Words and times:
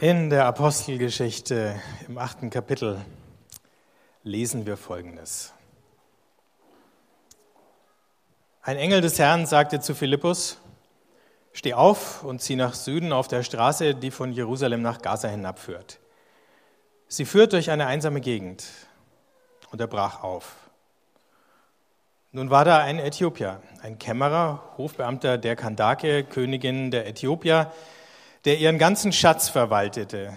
In 0.00 0.30
der 0.30 0.46
Apostelgeschichte 0.46 1.74
im 2.06 2.18
achten 2.18 2.50
Kapitel 2.50 3.04
lesen 4.22 4.64
wir 4.64 4.76
Folgendes. 4.76 5.52
Ein 8.62 8.76
Engel 8.76 9.00
des 9.00 9.18
Herrn 9.18 9.44
sagte 9.44 9.80
zu 9.80 9.96
Philippus, 9.96 10.58
Steh 11.52 11.74
auf 11.74 12.22
und 12.22 12.40
zieh 12.40 12.54
nach 12.54 12.74
Süden 12.74 13.12
auf 13.12 13.26
der 13.26 13.42
Straße, 13.42 13.96
die 13.96 14.12
von 14.12 14.30
Jerusalem 14.30 14.82
nach 14.82 15.02
Gaza 15.02 15.26
hinabführt. 15.26 15.98
Sie 17.08 17.24
führt 17.24 17.52
durch 17.52 17.72
eine 17.72 17.88
einsame 17.88 18.20
Gegend. 18.20 18.66
Und 19.72 19.80
er 19.80 19.88
brach 19.88 20.22
auf. 20.22 20.54
Nun 22.30 22.50
war 22.50 22.64
da 22.64 22.78
ein 22.78 23.00
Äthiopier, 23.00 23.60
ein 23.82 23.98
Kämmerer, 23.98 24.62
Hofbeamter 24.78 25.38
der 25.38 25.56
Kandake, 25.56 26.22
Königin 26.22 26.92
der 26.92 27.08
Äthiopier, 27.08 27.72
der 28.44 28.58
ihren 28.58 28.78
ganzen 28.78 29.12
Schatz 29.12 29.48
verwaltete. 29.48 30.36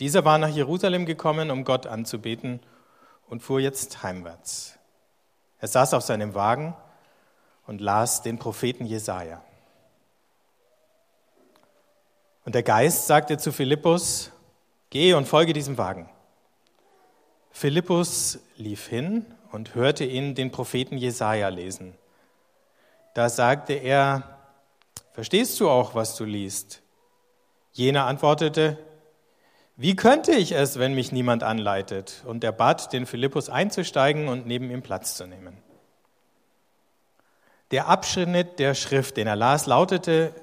Dieser 0.00 0.24
war 0.24 0.38
nach 0.38 0.48
Jerusalem 0.48 1.06
gekommen, 1.06 1.50
um 1.50 1.64
Gott 1.64 1.86
anzubeten 1.86 2.60
und 3.26 3.42
fuhr 3.42 3.60
jetzt 3.60 4.02
heimwärts. 4.02 4.78
Er 5.58 5.68
saß 5.68 5.94
auf 5.94 6.02
seinem 6.02 6.34
Wagen 6.34 6.76
und 7.66 7.80
las 7.80 8.22
den 8.22 8.38
Propheten 8.38 8.86
Jesaja. 8.86 9.42
Und 12.44 12.54
der 12.54 12.62
Geist 12.62 13.06
sagte 13.06 13.36
zu 13.38 13.52
Philippus: 13.52 14.30
Geh 14.90 15.12
und 15.14 15.26
folge 15.26 15.52
diesem 15.52 15.76
Wagen. 15.76 16.08
Philippus 17.50 18.38
lief 18.56 18.86
hin 18.86 19.26
und 19.52 19.74
hörte 19.74 20.04
ihn 20.04 20.34
den 20.34 20.50
Propheten 20.50 20.96
Jesaja 20.96 21.48
lesen. 21.48 21.94
Da 23.14 23.28
sagte 23.28 23.74
er: 23.74 24.38
Verstehst 25.12 25.58
du 25.60 25.68
auch, 25.68 25.94
was 25.94 26.16
du 26.16 26.24
liest? 26.24 26.82
Jener 27.72 28.06
antwortete, 28.06 28.78
wie 29.76 29.94
könnte 29.94 30.32
ich 30.32 30.52
es, 30.52 30.78
wenn 30.78 30.94
mich 30.94 31.12
niemand 31.12 31.44
anleitet? 31.44 32.24
Und 32.26 32.42
er 32.42 32.50
bat 32.50 32.92
den 32.92 33.06
Philippus 33.06 33.48
einzusteigen 33.48 34.26
und 34.28 34.46
neben 34.46 34.70
ihm 34.70 34.82
Platz 34.82 35.14
zu 35.14 35.26
nehmen. 35.26 35.56
Der 37.70 37.86
Abschnitt 37.86 38.58
der 38.58 38.74
Schrift, 38.74 39.16
den 39.16 39.26
er 39.26 39.36
las, 39.36 39.66
lautete, 39.66 40.34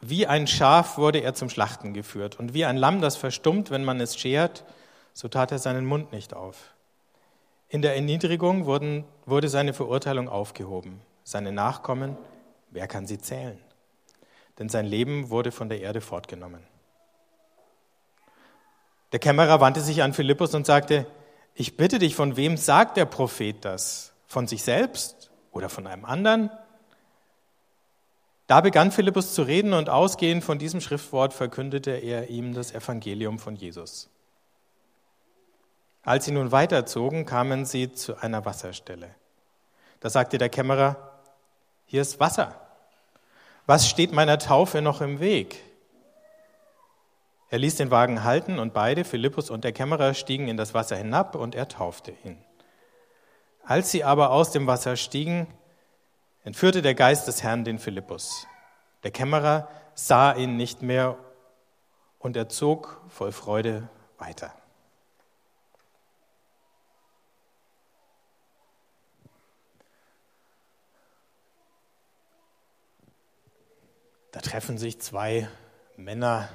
wie 0.00 0.26
ein 0.26 0.46
Schaf 0.46 0.98
wurde 0.98 1.18
er 1.18 1.34
zum 1.34 1.50
Schlachten 1.50 1.94
geführt 1.94 2.38
und 2.38 2.54
wie 2.54 2.64
ein 2.64 2.76
Lamm, 2.76 3.00
das 3.00 3.16
verstummt, 3.16 3.70
wenn 3.70 3.84
man 3.84 4.00
es 4.00 4.16
schert, 4.16 4.64
so 5.12 5.28
tat 5.28 5.52
er 5.52 5.58
seinen 5.58 5.84
Mund 5.84 6.12
nicht 6.12 6.32
auf. 6.32 6.74
In 7.68 7.82
der 7.82 7.94
Erniedrigung 7.94 8.66
wurden, 8.66 9.04
wurde 9.26 9.48
seine 9.48 9.74
Verurteilung 9.74 10.28
aufgehoben. 10.28 11.00
Seine 11.24 11.52
Nachkommen, 11.52 12.16
wer 12.70 12.86
kann 12.86 13.06
sie 13.06 13.18
zählen? 13.18 13.58
Denn 14.60 14.68
sein 14.68 14.84
Leben 14.84 15.30
wurde 15.30 15.52
von 15.52 15.70
der 15.70 15.80
Erde 15.80 16.02
fortgenommen. 16.02 16.62
Der 19.12 19.18
Kämmerer 19.18 19.58
wandte 19.60 19.80
sich 19.80 20.02
an 20.02 20.12
Philippus 20.12 20.54
und 20.54 20.66
sagte, 20.66 21.06
ich 21.54 21.78
bitte 21.78 21.98
dich, 21.98 22.14
von 22.14 22.36
wem 22.36 22.58
sagt 22.58 22.98
der 22.98 23.06
Prophet 23.06 23.64
das? 23.64 24.12
Von 24.26 24.46
sich 24.46 24.62
selbst 24.62 25.30
oder 25.50 25.70
von 25.70 25.86
einem 25.86 26.04
anderen? 26.04 26.50
Da 28.48 28.60
begann 28.60 28.92
Philippus 28.92 29.32
zu 29.32 29.42
reden 29.42 29.72
und 29.72 29.88
ausgehend 29.88 30.44
von 30.44 30.58
diesem 30.58 30.82
Schriftwort 30.82 31.32
verkündete 31.32 31.92
er 31.92 32.28
ihm 32.28 32.52
das 32.52 32.72
Evangelium 32.72 33.38
von 33.38 33.56
Jesus. 33.56 34.10
Als 36.02 36.26
sie 36.26 36.32
nun 36.32 36.52
weiterzogen, 36.52 37.24
kamen 37.24 37.64
sie 37.64 37.94
zu 37.94 38.16
einer 38.16 38.44
Wasserstelle. 38.44 39.14
Da 40.00 40.10
sagte 40.10 40.36
der 40.36 40.50
Kämmerer, 40.50 41.18
hier 41.86 42.02
ist 42.02 42.20
Wasser. 42.20 42.59
Was 43.70 43.88
steht 43.88 44.10
meiner 44.10 44.40
Taufe 44.40 44.82
noch 44.82 45.00
im 45.00 45.20
Weg? 45.20 45.62
Er 47.50 47.60
ließ 47.60 47.76
den 47.76 47.92
Wagen 47.92 48.24
halten 48.24 48.58
und 48.58 48.74
beide, 48.74 49.04
Philippus 49.04 49.48
und 49.48 49.62
der 49.62 49.70
Kämmerer, 49.70 50.14
stiegen 50.14 50.48
in 50.48 50.56
das 50.56 50.74
Wasser 50.74 50.96
hinab 50.96 51.36
und 51.36 51.54
er 51.54 51.68
taufte 51.68 52.12
ihn. 52.24 52.36
Als 53.62 53.92
sie 53.92 54.02
aber 54.02 54.32
aus 54.32 54.50
dem 54.50 54.66
Wasser 54.66 54.96
stiegen, 54.96 55.46
entführte 56.42 56.82
der 56.82 56.96
Geist 56.96 57.28
des 57.28 57.44
Herrn 57.44 57.62
den 57.62 57.78
Philippus. 57.78 58.48
Der 59.04 59.12
Kämmerer 59.12 59.68
sah 59.94 60.32
ihn 60.32 60.56
nicht 60.56 60.82
mehr 60.82 61.16
und 62.18 62.36
er 62.36 62.48
zog 62.48 63.00
voll 63.06 63.30
Freude 63.30 63.88
weiter. 64.18 64.52
Treffen 74.42 74.78
sich 74.78 75.00
zwei 75.00 75.48
Männer 75.96 76.48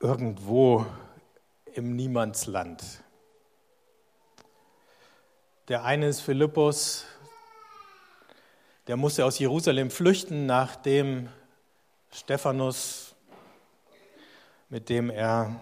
irgendwo 0.00 0.86
im 1.74 1.96
Niemandsland. 1.96 2.82
Der 5.68 5.84
eine 5.84 6.08
ist 6.08 6.20
Philippus, 6.20 7.04
der 8.86 8.96
musste 8.96 9.26
aus 9.26 9.38
Jerusalem 9.38 9.90
flüchten, 9.90 10.46
nachdem 10.46 11.28
Stephanus, 12.10 13.14
mit 14.70 14.88
dem 14.88 15.10
er 15.10 15.60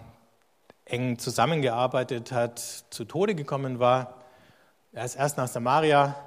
eng 0.85 1.19
zusammengearbeitet 1.19 2.31
hat, 2.31 2.59
zu 2.59 3.03
Tode 3.03 3.35
gekommen 3.35 3.79
war. 3.79 4.23
Er 4.93 5.03
ist 5.03 5.15
erst 5.15 5.37
nach 5.37 5.49
Samaria 5.49 6.26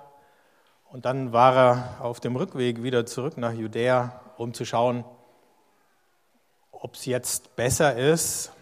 und 0.93 1.05
dann 1.05 1.33
war 1.33 1.57
er 1.57 2.05
auf 2.05 2.21
dem 2.21 2.37
Rückweg 2.37 2.83
wieder 2.83 3.07
zurück 3.07 3.37
nach 3.37 3.53
Judäa, 3.53 4.21
um 4.37 4.55
zu 4.55 4.65
schauen, 4.65 5.05
ob 6.73 6.95
es 6.95 7.05
jetzt 7.05 7.55
besser 7.57 7.97
ist 7.97 8.53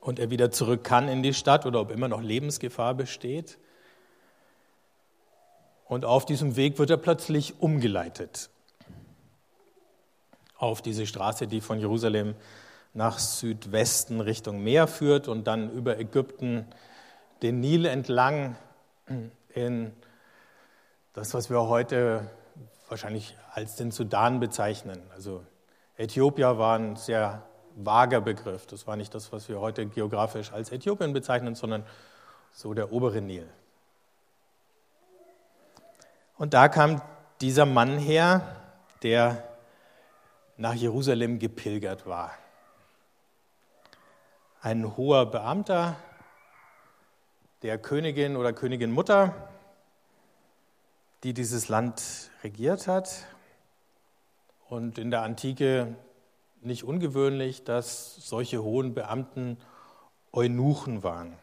und 0.00 0.18
er 0.18 0.30
wieder 0.30 0.50
zurück 0.50 0.84
kann 0.84 1.08
in 1.08 1.22
die 1.22 1.34
Stadt 1.34 1.64
oder 1.64 1.80
ob 1.80 1.90
immer 1.90 2.08
noch 2.08 2.20
Lebensgefahr 2.20 2.94
besteht. 2.94 3.58
Und 5.86 6.04
auf 6.04 6.26
diesem 6.26 6.56
Weg 6.56 6.78
wird 6.78 6.90
er 6.90 6.96
plötzlich 6.98 7.60
umgeleitet 7.60 8.50
auf 10.58 10.82
diese 10.82 11.06
Straße, 11.06 11.46
die 11.46 11.62
von 11.62 11.80
Jerusalem 11.80 12.34
nach 12.92 13.18
Südwesten 13.18 14.20
Richtung 14.20 14.62
Meer 14.62 14.86
führt 14.86 15.26
und 15.26 15.46
dann 15.46 15.70
über 15.70 15.98
Ägypten 15.98 16.66
den 17.40 17.60
Nil 17.60 17.86
entlang 17.86 18.56
in 19.54 19.92
das, 21.12 21.34
was 21.34 21.50
wir 21.50 21.60
heute 21.62 22.30
wahrscheinlich 22.88 23.36
als 23.52 23.76
den 23.76 23.90
Sudan 23.90 24.40
bezeichnen. 24.40 25.02
Also 25.12 25.44
Äthiopier 25.96 26.58
war 26.58 26.78
ein 26.78 26.96
sehr 26.96 27.42
vager 27.74 28.20
Begriff. 28.20 28.66
Das 28.66 28.86
war 28.86 28.96
nicht 28.96 29.14
das, 29.14 29.32
was 29.32 29.48
wir 29.48 29.60
heute 29.60 29.86
geografisch 29.86 30.52
als 30.52 30.72
Äthiopien 30.72 31.12
bezeichnen, 31.12 31.54
sondern 31.54 31.84
so 32.52 32.74
der 32.74 32.92
obere 32.92 33.20
Nil. 33.20 33.48
Und 36.36 36.54
da 36.54 36.68
kam 36.68 37.02
dieser 37.40 37.66
Mann 37.66 37.98
her, 37.98 38.56
der 39.02 39.44
nach 40.56 40.74
Jerusalem 40.74 41.38
gepilgert 41.38 42.06
war. 42.06 42.32
Ein 44.62 44.96
hoher 44.96 45.26
Beamter 45.26 45.96
der 47.62 47.78
Königin 47.78 48.36
oder 48.36 48.52
Königin 48.52 48.90
Mutter 48.90 49.49
die 51.22 51.34
dieses 51.34 51.68
Land 51.68 52.30
regiert 52.42 52.86
hat. 52.86 53.26
Und 54.68 54.98
in 54.98 55.10
der 55.10 55.22
Antike 55.22 55.96
nicht 56.62 56.84
ungewöhnlich, 56.84 57.64
dass 57.64 58.16
solche 58.16 58.62
hohen 58.62 58.94
Beamten 58.94 59.58
Eunuchen 60.32 61.02
waren. 61.02 61.36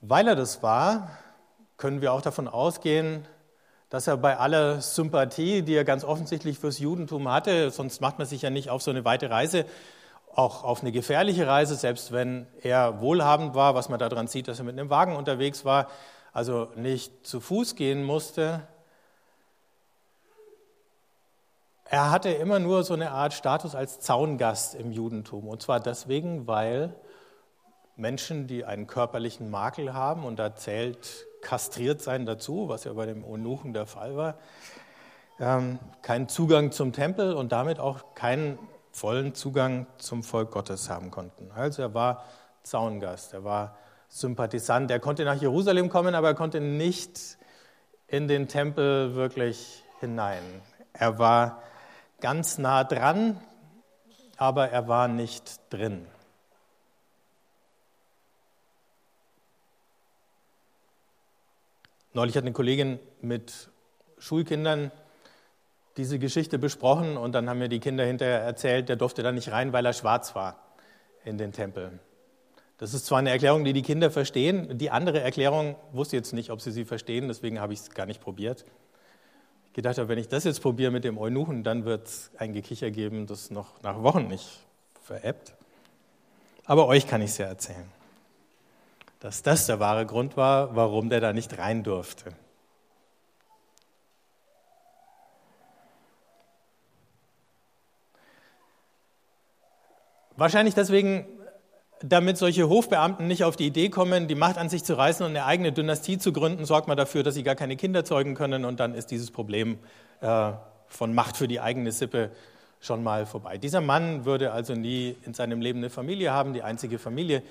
Weil 0.00 0.28
er 0.28 0.36
das 0.36 0.62
war, 0.62 1.10
können 1.76 2.00
wir 2.00 2.12
auch 2.12 2.20
davon 2.20 2.48
ausgehen, 2.48 3.26
dass 3.88 4.06
er 4.06 4.16
bei 4.16 4.36
aller 4.36 4.80
Sympathie, 4.80 5.62
die 5.62 5.74
er 5.74 5.84
ganz 5.84 6.04
offensichtlich 6.04 6.58
fürs 6.58 6.78
Judentum 6.78 7.30
hatte, 7.30 7.70
sonst 7.70 8.00
macht 8.00 8.18
man 8.18 8.26
sich 8.26 8.42
ja 8.42 8.50
nicht 8.50 8.68
auf 8.68 8.82
so 8.82 8.90
eine 8.90 9.04
weite 9.04 9.30
Reise, 9.30 9.66
auch 10.36 10.64
auf 10.64 10.80
eine 10.80 10.92
gefährliche 10.92 11.46
Reise, 11.46 11.76
selbst 11.76 12.12
wenn 12.12 12.46
er 12.62 13.00
wohlhabend 13.00 13.54
war, 13.54 13.74
was 13.74 13.88
man 13.88 13.98
daran 13.98 14.26
sieht, 14.26 14.48
dass 14.48 14.58
er 14.58 14.64
mit 14.64 14.78
einem 14.78 14.90
Wagen 14.90 15.16
unterwegs 15.16 15.64
war, 15.64 15.88
also 16.32 16.68
nicht 16.74 17.26
zu 17.26 17.40
Fuß 17.40 17.76
gehen 17.76 18.02
musste. 18.02 18.66
Er 21.84 22.10
hatte 22.10 22.30
immer 22.30 22.58
nur 22.58 22.82
so 22.82 22.94
eine 22.94 23.12
Art 23.12 23.34
Status 23.34 23.74
als 23.74 24.00
Zaungast 24.00 24.74
im 24.74 24.90
Judentum. 24.90 25.46
Und 25.46 25.62
zwar 25.62 25.78
deswegen, 25.78 26.46
weil 26.46 26.94
Menschen, 27.96 28.48
die 28.48 28.64
einen 28.64 28.86
körperlichen 28.86 29.50
Makel 29.50 29.94
haben, 29.94 30.24
und 30.24 30.38
da 30.38 30.56
zählt 30.56 31.26
kastriert 31.40 32.02
sein 32.02 32.26
dazu, 32.26 32.68
was 32.68 32.84
ja 32.84 32.92
bei 32.94 33.06
dem 33.06 33.24
Eunuchen 33.24 33.72
der 33.72 33.86
Fall 33.86 34.16
war, 34.16 34.38
ähm, 35.38 35.78
keinen 36.02 36.28
Zugang 36.28 36.72
zum 36.72 36.92
Tempel 36.92 37.34
und 37.34 37.52
damit 37.52 37.78
auch 37.78 38.14
keinen 38.14 38.58
vollen 38.94 39.34
Zugang 39.34 39.88
zum 39.98 40.22
Volk 40.22 40.52
Gottes 40.52 40.88
haben 40.88 41.10
konnten. 41.10 41.50
Also 41.50 41.82
er 41.82 41.94
war 41.94 42.24
Zaungast, 42.62 43.34
er 43.34 43.42
war 43.42 43.76
Sympathisant. 44.08 44.88
Er 44.92 45.00
konnte 45.00 45.24
nach 45.24 45.40
Jerusalem 45.40 45.88
kommen, 45.88 46.14
aber 46.14 46.28
er 46.28 46.34
konnte 46.34 46.60
nicht 46.60 47.36
in 48.06 48.28
den 48.28 48.46
Tempel 48.46 49.16
wirklich 49.16 49.82
hinein. 49.98 50.44
Er 50.92 51.18
war 51.18 51.60
ganz 52.20 52.58
nah 52.58 52.84
dran, 52.84 53.40
aber 54.36 54.70
er 54.70 54.86
war 54.86 55.08
nicht 55.08 55.60
drin. 55.70 56.06
Neulich 62.12 62.36
hat 62.36 62.44
eine 62.44 62.52
Kollegin 62.52 63.00
mit 63.20 63.70
Schulkindern 64.18 64.92
diese 65.96 66.18
Geschichte 66.18 66.58
besprochen 66.58 67.16
und 67.16 67.32
dann 67.32 67.48
haben 67.48 67.58
mir 67.58 67.68
die 67.68 67.80
Kinder 67.80 68.04
hinterher 68.04 68.40
erzählt, 68.40 68.88
der 68.88 68.96
durfte 68.96 69.22
da 69.22 69.32
nicht 69.32 69.50
rein, 69.50 69.72
weil 69.72 69.86
er 69.86 69.92
schwarz 69.92 70.34
war 70.34 70.58
in 71.24 71.38
den 71.38 71.52
Tempel. 71.52 71.98
Das 72.78 72.92
ist 72.92 73.06
zwar 73.06 73.18
eine 73.18 73.30
Erklärung, 73.30 73.64
die 73.64 73.72
die 73.72 73.82
Kinder 73.82 74.10
verstehen, 74.10 74.78
die 74.78 74.90
andere 74.90 75.20
Erklärung 75.20 75.76
wusste 75.92 76.16
jetzt 76.16 76.32
nicht, 76.32 76.50
ob 76.50 76.60
sie 76.60 76.72
sie 76.72 76.84
verstehen, 76.84 77.28
deswegen 77.28 77.60
habe 77.60 77.72
ich 77.72 77.80
es 77.80 77.90
gar 77.90 78.06
nicht 78.06 78.20
probiert. 78.20 78.64
Ich 79.66 79.72
gedacht 79.72 79.98
habe, 79.98 80.08
wenn 80.08 80.18
ich 80.18 80.28
das 80.28 80.44
jetzt 80.44 80.60
probiere 80.60 80.90
mit 80.90 81.04
dem 81.04 81.16
Eunuchen, 81.16 81.62
dann 81.62 81.84
wird 81.84 82.06
es 82.08 82.30
ein 82.38 82.52
Gekicher 82.52 82.90
geben, 82.90 83.26
das 83.26 83.50
noch 83.50 83.82
nach 83.82 84.02
Wochen 84.02 84.26
nicht 84.26 84.66
veräppt. 85.02 85.54
Aber 86.64 86.86
euch 86.86 87.06
kann 87.06 87.22
ich 87.22 87.30
es 87.30 87.38
ja 87.38 87.46
erzählen 87.46 87.90
dass 89.24 89.40
das 89.40 89.64
der 89.64 89.80
wahre 89.80 90.04
Grund 90.04 90.36
war, 90.36 90.76
warum 90.76 91.08
der 91.08 91.18
da 91.18 91.32
nicht 91.32 91.56
rein 91.56 91.82
durfte. 91.82 92.34
Wahrscheinlich 100.36 100.74
deswegen, 100.74 101.26
damit 102.00 102.36
solche 102.38 102.68
Hofbeamten 102.68 103.26
nicht 103.26 103.44
auf 103.44 103.56
die 103.56 103.66
Idee 103.66 103.88
kommen, 103.88 104.26
die 104.26 104.34
Macht 104.34 104.58
an 104.58 104.68
sich 104.68 104.84
zu 104.84 104.94
reißen 104.94 105.24
und 105.24 105.30
eine 105.30 105.44
eigene 105.44 105.72
Dynastie 105.72 106.18
zu 106.18 106.32
gründen, 106.32 106.64
sorgt 106.64 106.88
man 106.88 106.96
dafür, 106.96 107.22
dass 107.22 107.34
sie 107.34 107.44
gar 107.44 107.54
keine 107.54 107.76
Kinder 107.76 108.04
zeugen 108.04 108.34
können 108.34 108.64
und 108.64 108.80
dann 108.80 108.94
ist 108.94 109.10
dieses 109.10 109.30
Problem 109.30 109.78
äh, 110.20 110.52
von 110.86 111.14
Macht 111.14 111.36
für 111.36 111.48
die 111.48 111.60
eigene 111.60 111.92
Sippe 111.92 112.30
schon 112.80 113.02
mal 113.02 113.26
vorbei. 113.26 113.58
Dieser 113.58 113.80
Mann 113.80 114.24
würde 114.24 114.52
also 114.52 114.74
nie 114.74 115.16
in 115.24 115.34
seinem 115.34 115.60
Leben 115.60 115.78
eine 115.78 115.90
Familie 115.90 116.32
haben, 116.32 116.52
die 116.52 116.62
einzige 116.62 116.98
Familie, 116.98 117.42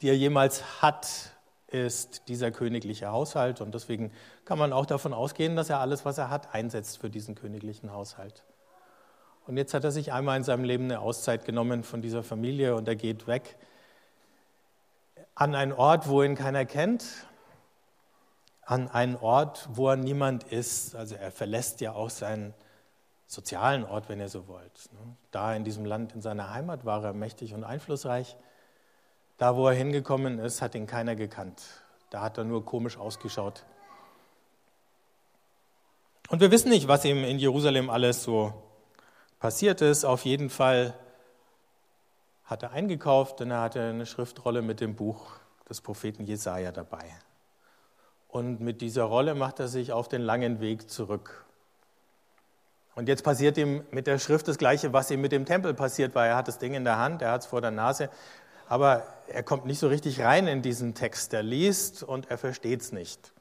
die 0.00 0.08
er 0.08 0.16
jemals 0.16 0.80
hat, 0.80 1.32
ist 1.66 2.28
dieser 2.28 2.50
königliche 2.50 3.08
Haushalt. 3.08 3.60
Und 3.60 3.74
deswegen 3.74 4.12
kann 4.44 4.58
man 4.58 4.72
auch 4.72 4.86
davon 4.86 5.12
ausgehen, 5.12 5.56
dass 5.56 5.70
er 5.70 5.80
alles, 5.80 6.04
was 6.04 6.18
er 6.18 6.30
hat, 6.30 6.54
einsetzt 6.54 6.98
für 6.98 7.10
diesen 7.10 7.34
königlichen 7.34 7.92
Haushalt. 7.92 8.42
Und 9.48 9.56
jetzt 9.56 9.72
hat 9.72 9.82
er 9.82 9.90
sich 9.90 10.12
einmal 10.12 10.36
in 10.36 10.44
seinem 10.44 10.62
Leben 10.62 10.84
eine 10.84 11.00
Auszeit 11.00 11.46
genommen 11.46 11.82
von 11.82 12.02
dieser 12.02 12.22
Familie 12.22 12.76
und 12.76 12.86
er 12.86 12.96
geht 12.96 13.26
weg 13.26 13.56
an 15.34 15.54
einen 15.54 15.72
Ort, 15.72 16.08
wo 16.08 16.22
ihn 16.22 16.34
keiner 16.34 16.66
kennt, 16.66 17.06
an 18.62 18.88
einen 18.88 19.16
Ort, 19.16 19.66
wo 19.72 19.88
er 19.88 19.96
niemand 19.96 20.44
ist. 20.44 20.94
Also 20.94 21.14
er 21.14 21.30
verlässt 21.30 21.80
ja 21.80 21.92
auch 21.92 22.10
seinen 22.10 22.52
sozialen 23.26 23.84
Ort, 23.84 24.10
wenn 24.10 24.20
ihr 24.20 24.28
so 24.28 24.48
wollt. 24.48 24.90
Da 25.30 25.54
in 25.54 25.64
diesem 25.64 25.86
Land, 25.86 26.12
in 26.12 26.20
seiner 26.20 26.52
Heimat, 26.52 26.84
war 26.84 27.02
er 27.02 27.14
mächtig 27.14 27.54
und 27.54 27.64
einflussreich. 27.64 28.36
Da, 29.38 29.56
wo 29.56 29.66
er 29.66 29.74
hingekommen 29.74 30.40
ist, 30.40 30.60
hat 30.60 30.74
ihn 30.74 30.86
keiner 30.86 31.16
gekannt. 31.16 31.62
Da 32.10 32.20
hat 32.20 32.36
er 32.36 32.44
nur 32.44 32.66
komisch 32.66 32.98
ausgeschaut. 32.98 33.64
Und 36.28 36.40
wir 36.40 36.50
wissen 36.50 36.68
nicht, 36.68 36.86
was 36.86 37.04
ihm 37.06 37.24
in 37.24 37.38
Jerusalem 37.38 37.88
alles 37.88 38.24
so 38.24 38.67
passiert 39.38 39.80
ist. 39.80 40.04
Auf 40.04 40.24
jeden 40.24 40.50
Fall 40.50 40.94
hat 42.44 42.62
er 42.62 42.72
eingekauft, 42.72 43.40
denn 43.40 43.50
er 43.50 43.60
hatte 43.60 43.82
eine 43.82 44.06
Schriftrolle 44.06 44.62
mit 44.62 44.80
dem 44.80 44.94
Buch 44.94 45.32
des 45.68 45.80
Propheten 45.80 46.24
Jesaja 46.24 46.72
dabei. 46.72 47.04
Und 48.28 48.60
mit 48.60 48.80
dieser 48.80 49.04
Rolle 49.04 49.34
macht 49.34 49.60
er 49.60 49.68
sich 49.68 49.92
auf 49.92 50.08
den 50.08 50.22
langen 50.22 50.60
Weg 50.60 50.90
zurück. 50.90 51.44
Und 52.94 53.08
jetzt 53.08 53.22
passiert 53.22 53.56
ihm 53.58 53.84
mit 53.90 54.06
der 54.06 54.18
Schrift 54.18 54.48
das 54.48 54.58
Gleiche, 54.58 54.92
was 54.92 55.10
ihm 55.10 55.20
mit 55.20 55.32
dem 55.32 55.44
Tempel 55.46 55.72
passiert 55.72 56.14
war. 56.14 56.26
Er 56.26 56.36
hat 56.36 56.48
das 56.48 56.58
Ding 56.58 56.74
in 56.74 56.84
der 56.84 56.98
Hand, 56.98 57.22
er 57.22 57.32
hat 57.32 57.42
es 57.42 57.46
vor 57.46 57.60
der 57.60 57.70
Nase 57.70 58.10
aber 58.68 59.06
er 59.28 59.42
kommt 59.42 59.64
nicht 59.64 59.78
so 59.78 59.88
richtig 59.88 60.20
rein 60.20 60.46
in 60.46 60.62
diesen 60.62 60.94
Text. 60.94 61.32
Er 61.32 61.42
liest 61.42 62.02
und 62.02 62.30
er 62.30 62.38
versteht 62.38 62.82
es 62.82 62.92
nicht. 62.92 63.32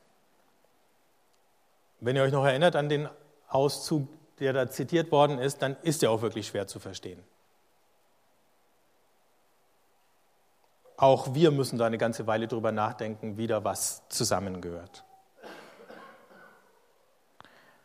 Wenn 1.99 2.15
ihr 2.15 2.23
euch 2.23 2.31
noch 2.31 2.45
erinnert 2.45 2.75
an 2.75 2.87
den 2.87 3.09
Auszug, 3.49 4.07
der 4.39 4.53
da 4.53 4.69
zitiert 4.69 5.11
worden 5.11 5.39
ist, 5.39 5.61
dann 5.61 5.75
ist 5.81 6.03
er 6.03 6.11
auch 6.11 6.21
wirklich 6.21 6.47
schwer 6.47 6.67
zu 6.67 6.79
verstehen. 6.79 7.23
Auch 10.97 11.35
wir 11.35 11.51
müssen 11.51 11.77
da 11.77 11.85
eine 11.85 11.99
ganze 11.99 12.25
Weile 12.25 12.47
drüber 12.47 12.71
nachdenken, 12.71 13.37
wie 13.37 13.47
da 13.47 13.63
was 13.63 14.07
zusammengehört. 14.09 15.03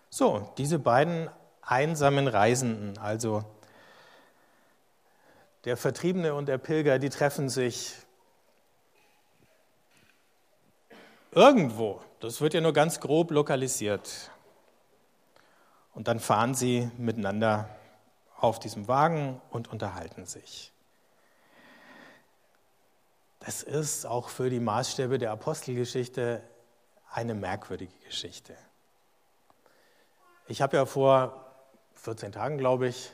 So, 0.08 0.52
diese 0.56 0.78
beiden 0.78 1.30
einsamen 1.62 2.26
Reisenden, 2.26 2.98
also 2.98 3.44
der 5.64 5.76
Vertriebene 5.76 6.34
und 6.34 6.46
der 6.46 6.58
Pilger, 6.58 6.98
die 6.98 7.08
treffen 7.08 7.48
sich 7.48 7.94
irgendwo. 11.30 12.00
Das 12.20 12.40
wird 12.40 12.54
ja 12.54 12.60
nur 12.60 12.72
ganz 12.72 13.00
grob 13.00 13.30
lokalisiert. 13.30 14.31
Und 15.92 16.08
dann 16.08 16.20
fahren 16.20 16.54
sie 16.54 16.90
miteinander 16.96 17.68
auf 18.38 18.58
diesem 18.58 18.88
Wagen 18.88 19.40
und 19.50 19.70
unterhalten 19.70 20.26
sich. 20.26 20.72
Das 23.40 23.62
ist 23.62 24.06
auch 24.06 24.28
für 24.28 24.50
die 24.50 24.60
Maßstäbe 24.60 25.18
der 25.18 25.32
Apostelgeschichte 25.32 26.42
eine 27.10 27.34
merkwürdige 27.34 27.96
Geschichte. 28.04 28.54
Ich 30.46 30.62
habe 30.62 30.76
ja 30.76 30.86
vor 30.86 31.46
14 31.94 32.32
Tagen, 32.32 32.58
glaube 32.58 32.88
ich, 32.88 33.12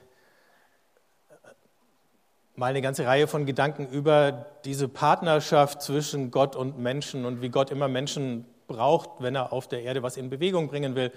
mal 2.56 2.66
eine 2.66 2.82
ganze 2.82 3.06
Reihe 3.06 3.26
von 3.26 3.46
Gedanken 3.46 3.86
über 3.88 4.46
diese 4.64 4.88
Partnerschaft 4.88 5.80
zwischen 5.80 6.30
Gott 6.30 6.56
und 6.56 6.78
Menschen 6.78 7.24
und 7.24 7.40
wie 7.40 7.48
Gott 7.48 7.70
immer 7.70 7.88
Menschen 7.88 8.44
braucht, 8.66 9.10
wenn 9.20 9.34
er 9.34 9.52
auf 9.52 9.68
der 9.68 9.82
Erde 9.82 10.02
was 10.02 10.16
in 10.16 10.28
Bewegung 10.28 10.68
bringen 10.68 10.94
will, 10.94 11.12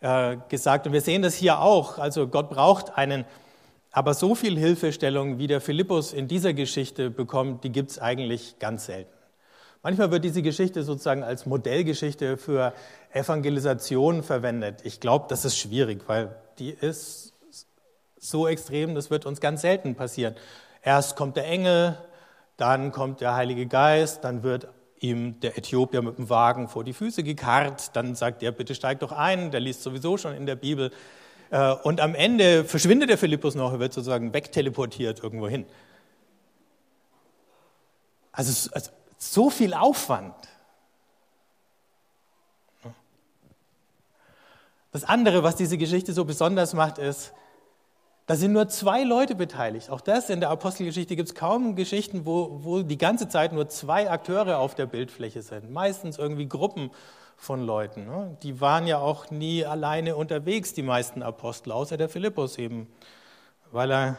äh, 0.00 0.36
gesagt. 0.48 0.86
Und 0.86 0.92
wir 0.92 1.00
sehen 1.00 1.22
das 1.22 1.34
hier 1.34 1.60
auch. 1.60 1.98
Also 1.98 2.26
Gott 2.28 2.50
braucht 2.50 2.96
einen, 2.96 3.24
aber 3.90 4.14
so 4.14 4.34
viel 4.34 4.58
Hilfestellung, 4.58 5.38
wie 5.38 5.46
der 5.46 5.60
Philippus 5.60 6.12
in 6.12 6.28
dieser 6.28 6.52
Geschichte 6.52 7.10
bekommt, 7.10 7.64
die 7.64 7.70
gibt 7.72 7.90
es 7.90 7.98
eigentlich 7.98 8.58
ganz 8.58 8.86
selten. 8.86 9.12
Manchmal 9.82 10.10
wird 10.10 10.24
diese 10.24 10.42
Geschichte 10.42 10.82
sozusagen 10.82 11.22
als 11.24 11.46
Modellgeschichte 11.46 12.36
für 12.36 12.74
Evangelisation 13.12 14.22
verwendet. 14.22 14.80
Ich 14.84 15.00
glaube, 15.00 15.24
das 15.28 15.46
ist 15.46 15.56
schwierig, 15.56 16.02
weil 16.06 16.36
die 16.58 16.70
ist 16.70 17.32
so 18.18 18.46
extrem, 18.46 18.94
das 18.94 19.10
wird 19.10 19.24
uns 19.24 19.40
ganz 19.40 19.62
selten 19.62 19.94
passieren. 19.94 20.34
Erst 20.82 21.16
kommt 21.16 21.36
der 21.36 21.46
Engel, 21.46 21.96
dann 22.58 22.92
kommt 22.92 23.22
der 23.22 23.34
Heilige 23.34 23.66
Geist, 23.66 24.22
dann 24.22 24.42
wird 24.42 24.68
ihm 25.00 25.40
der 25.40 25.56
Äthiopier 25.58 26.02
mit 26.02 26.18
dem 26.18 26.28
Wagen 26.28 26.68
vor 26.68 26.84
die 26.84 26.92
Füße 26.92 27.22
gekarrt, 27.22 27.96
dann 27.96 28.14
sagt 28.14 28.42
er, 28.42 28.52
bitte 28.52 28.74
steig 28.74 29.00
doch 29.00 29.12
ein, 29.12 29.50
der 29.50 29.60
liest 29.60 29.82
sowieso 29.82 30.16
schon 30.16 30.34
in 30.34 30.46
der 30.46 30.56
Bibel. 30.56 30.92
Äh, 31.50 31.72
und 31.82 32.00
am 32.00 32.14
Ende 32.14 32.64
verschwindet 32.64 33.10
der 33.10 33.18
Philippus 33.18 33.54
noch, 33.54 33.72
er 33.72 33.80
wird 33.80 33.92
sozusagen 33.92 34.32
wegteleportiert 34.32 35.22
irgendwo 35.22 35.48
hin. 35.48 35.66
Also, 38.32 38.70
also 38.72 38.90
so 39.18 39.50
viel 39.50 39.74
Aufwand. 39.74 40.34
Das 44.92 45.04
andere, 45.04 45.42
was 45.42 45.56
diese 45.56 45.78
Geschichte 45.78 46.12
so 46.12 46.24
besonders 46.24 46.74
macht, 46.74 46.98
ist, 46.98 47.32
da 48.30 48.36
sind 48.36 48.52
nur 48.52 48.68
zwei 48.68 49.02
Leute 49.02 49.34
beteiligt. 49.34 49.90
Auch 49.90 50.00
das 50.00 50.30
in 50.30 50.38
der 50.38 50.50
Apostelgeschichte 50.50 51.16
gibt 51.16 51.30
es 51.30 51.34
kaum 51.34 51.74
Geschichten, 51.74 52.26
wo, 52.26 52.60
wo 52.62 52.82
die 52.82 52.96
ganze 52.96 53.28
Zeit 53.28 53.52
nur 53.52 53.68
zwei 53.68 54.08
Akteure 54.08 54.58
auf 54.58 54.76
der 54.76 54.86
Bildfläche 54.86 55.42
sind. 55.42 55.72
Meistens 55.72 56.16
irgendwie 56.16 56.46
Gruppen 56.46 56.92
von 57.36 57.66
Leuten. 57.66 58.06
Ne? 58.06 58.38
Die 58.44 58.60
waren 58.60 58.86
ja 58.86 58.98
auch 58.98 59.32
nie 59.32 59.64
alleine 59.64 60.14
unterwegs, 60.14 60.72
die 60.74 60.84
meisten 60.84 61.24
Apostel, 61.24 61.72
außer 61.72 61.96
der 61.96 62.08
Philippus 62.08 62.56
eben, 62.56 62.86
weil 63.72 63.90
er 63.90 64.16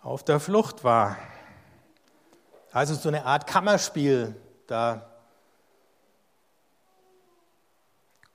auf 0.00 0.24
der 0.24 0.40
Flucht 0.40 0.82
war. 0.82 1.18
Also 2.72 2.94
so 2.94 3.10
eine 3.10 3.26
Art 3.26 3.46
Kammerspiel 3.46 4.34
da. 4.68 5.10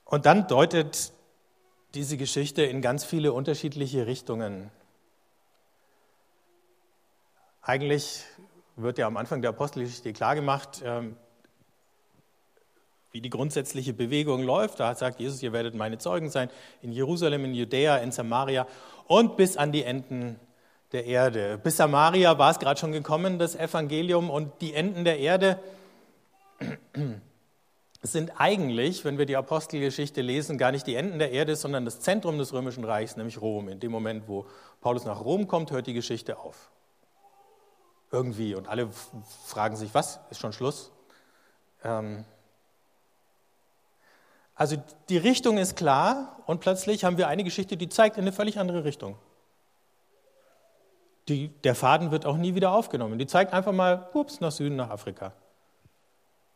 Und 0.05 0.27
dann 0.27 0.45
deutet 0.45 1.13
diese 1.95 2.15
Geschichte 2.15 2.61
in 2.61 2.83
ganz 2.83 3.03
viele 3.05 3.33
unterschiedliche 3.33 4.05
Richtungen. 4.05 4.69
Eigentlich 7.69 8.23
wird 8.77 8.97
ja 8.97 9.05
am 9.05 9.15
Anfang 9.15 9.43
der 9.43 9.51
Apostelgeschichte 9.51 10.11
klargemacht, 10.11 10.81
ähm, 10.83 11.15
wie 13.11 13.21
die 13.21 13.29
grundsätzliche 13.29 13.93
Bewegung 13.93 14.41
läuft. 14.41 14.79
Da 14.79 14.95
sagt 14.95 15.19
Jesus, 15.19 15.43
ihr 15.43 15.53
werdet 15.53 15.75
meine 15.75 15.99
Zeugen 15.99 16.31
sein 16.31 16.49
in 16.81 16.91
Jerusalem, 16.91 17.45
in 17.45 17.53
Judäa, 17.53 17.97
in 17.97 18.11
Samaria 18.11 18.65
und 19.05 19.37
bis 19.37 19.55
an 19.55 19.71
die 19.71 19.83
Enden 19.83 20.39
der 20.93 21.05
Erde. 21.05 21.59
Bis 21.59 21.77
Samaria 21.77 22.39
war 22.39 22.49
es 22.49 22.57
gerade 22.57 22.79
schon 22.79 22.91
gekommen, 22.91 23.37
das 23.37 23.55
Evangelium 23.55 24.31
und 24.31 24.51
die 24.61 24.73
Enden 24.73 25.03
der 25.03 25.19
Erde. 25.19 25.59
sind 28.01 28.31
eigentlich, 28.41 29.05
wenn 29.05 29.19
wir 29.19 29.27
die 29.27 29.35
Apostelgeschichte 29.35 30.21
lesen, 30.21 30.57
gar 30.57 30.71
nicht 30.71 30.87
die 30.87 30.95
Enden 30.95 31.19
der 31.19 31.33
Erde, 31.33 31.55
sondern 31.55 31.85
das 31.85 31.99
Zentrum 31.99 32.39
des 32.39 32.51
Römischen 32.51 32.83
Reichs, 32.83 33.15
nämlich 33.15 33.39
Rom. 33.39 33.69
In 33.69 33.79
dem 33.79 33.91
Moment, 33.91 34.27
wo 34.27 34.47
Paulus 34.81 35.05
nach 35.05 35.23
Rom 35.23 35.47
kommt, 35.47 35.69
hört 35.69 35.85
die 35.85 35.93
Geschichte 35.93 36.39
auf. 36.39 36.71
Irgendwie. 38.11 38.55
Und 38.55 38.67
alle 38.67 38.89
fragen 39.45 39.75
sich, 39.75 39.93
was? 39.93 40.19
Ist 40.29 40.39
schon 40.39 40.53
Schluss? 40.53 40.91
Ähm 41.83 42.25
also 44.59 44.75
die 45.07 45.17
Richtung 45.17 45.57
ist 45.57 45.77
klar 45.77 46.37
und 46.45 46.59
plötzlich 46.59 47.05
haben 47.05 47.17
wir 47.17 47.29
eine 47.29 47.45
Geschichte, 47.45 47.77
die 47.77 47.87
zeigt 47.87 48.17
in 48.17 48.23
eine 48.23 48.33
völlig 48.33 48.59
andere 48.59 48.83
Richtung. 48.83 49.17
Die, 51.29 51.47
der 51.47 51.75
Faden 51.75 52.11
wird 52.11 52.25
auch 52.25 52.35
nie 52.35 52.55
wieder 52.55 52.73
aufgenommen. 52.73 53.19
Die 53.19 53.27
zeigt 53.27 53.53
einfach 53.53 53.71
mal, 53.71 54.09
ups, 54.13 54.41
nach 54.41 54.51
Süden, 54.51 54.75
nach 54.75 54.89
Afrika. 54.89 55.31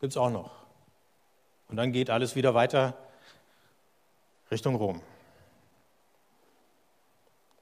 Gibt 0.00 0.12
es 0.12 0.16
auch 0.18 0.28
noch. 0.28 0.50
Und 1.68 1.76
dann 1.76 1.92
geht 1.92 2.10
alles 2.10 2.36
wieder 2.36 2.52
weiter 2.54 2.94
Richtung 4.50 4.74
Rom. 4.74 5.00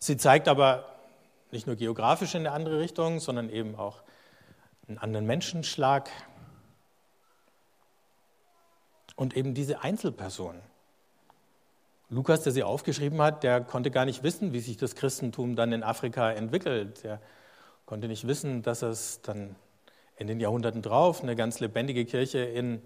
Sie 0.01 0.17
zeigt 0.17 0.49
aber 0.49 0.92
nicht 1.53 1.67
nur 1.67 1.77
geografisch 1.77 2.35
in 2.35 2.47
eine 2.47 2.53
andere 2.53 2.81
Richtung, 2.81 3.21
sondern 3.21 3.51
eben 3.51 3.77
auch 3.77 4.03
einen 4.89 4.99
anderen 4.99 5.27
Menschenschlag 5.27 6.11
und 9.17 9.37
eben 9.37 9.55
diese 9.55 9.83
Einzelpersonen. 9.83 10.63
Lukas, 12.09 12.43
der 12.43 12.53
sie 12.53 12.63
aufgeschrieben 12.63 13.23
hat, 13.23 13.43
der 13.43 13.61
konnte 13.61 13.91
gar 13.91 14.05
nicht 14.05 14.23
wissen, 14.23 14.53
wie 14.53 14.61
sich 14.61 14.77
das 14.77 14.95
Christentum 14.95 15.57
dann 15.57 15.73
in 15.73 15.83
Afrika 15.83 16.31
entwickelt. 16.31 17.05
Der 17.05 17.21
konnte 17.87 18.09
nicht 18.09 18.27
wissen, 18.27 18.63
dass 18.63 18.83
es 18.83 19.23
dann 19.23 19.57
in 20.17 20.27
den 20.27 20.41
Jahrhunderten 20.41 20.83
drauf 20.83 21.23
eine 21.23 21.37
ganz 21.37 21.61
lebendige 21.61 22.05
Kirche 22.05 22.41
in 22.41 22.83